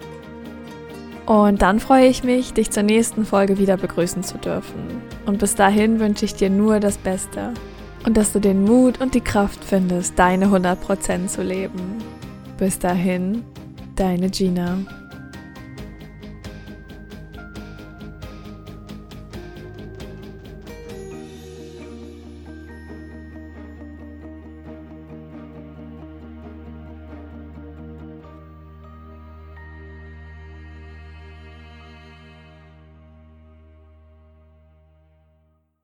Und 1.26 1.62
dann 1.62 1.78
freue 1.78 2.08
ich 2.08 2.24
mich, 2.24 2.52
dich 2.52 2.72
zur 2.72 2.82
nächsten 2.82 3.24
Folge 3.24 3.56
wieder 3.56 3.76
begrüßen 3.76 4.24
zu 4.24 4.38
dürfen. 4.38 4.82
Und 5.26 5.38
bis 5.38 5.54
dahin 5.54 6.00
wünsche 6.00 6.24
ich 6.24 6.34
dir 6.34 6.50
nur 6.50 6.80
das 6.80 6.98
Beste 6.98 7.54
und 8.04 8.16
dass 8.16 8.32
du 8.32 8.40
den 8.40 8.64
Mut 8.64 9.00
und 9.00 9.14
die 9.14 9.20
Kraft 9.20 9.62
findest, 9.62 10.18
deine 10.18 10.46
100% 10.46 11.28
zu 11.28 11.40
leben. 11.40 11.98
Bis 12.58 12.80
dahin, 12.80 13.44
deine 13.94 14.28
Gina. 14.28 14.78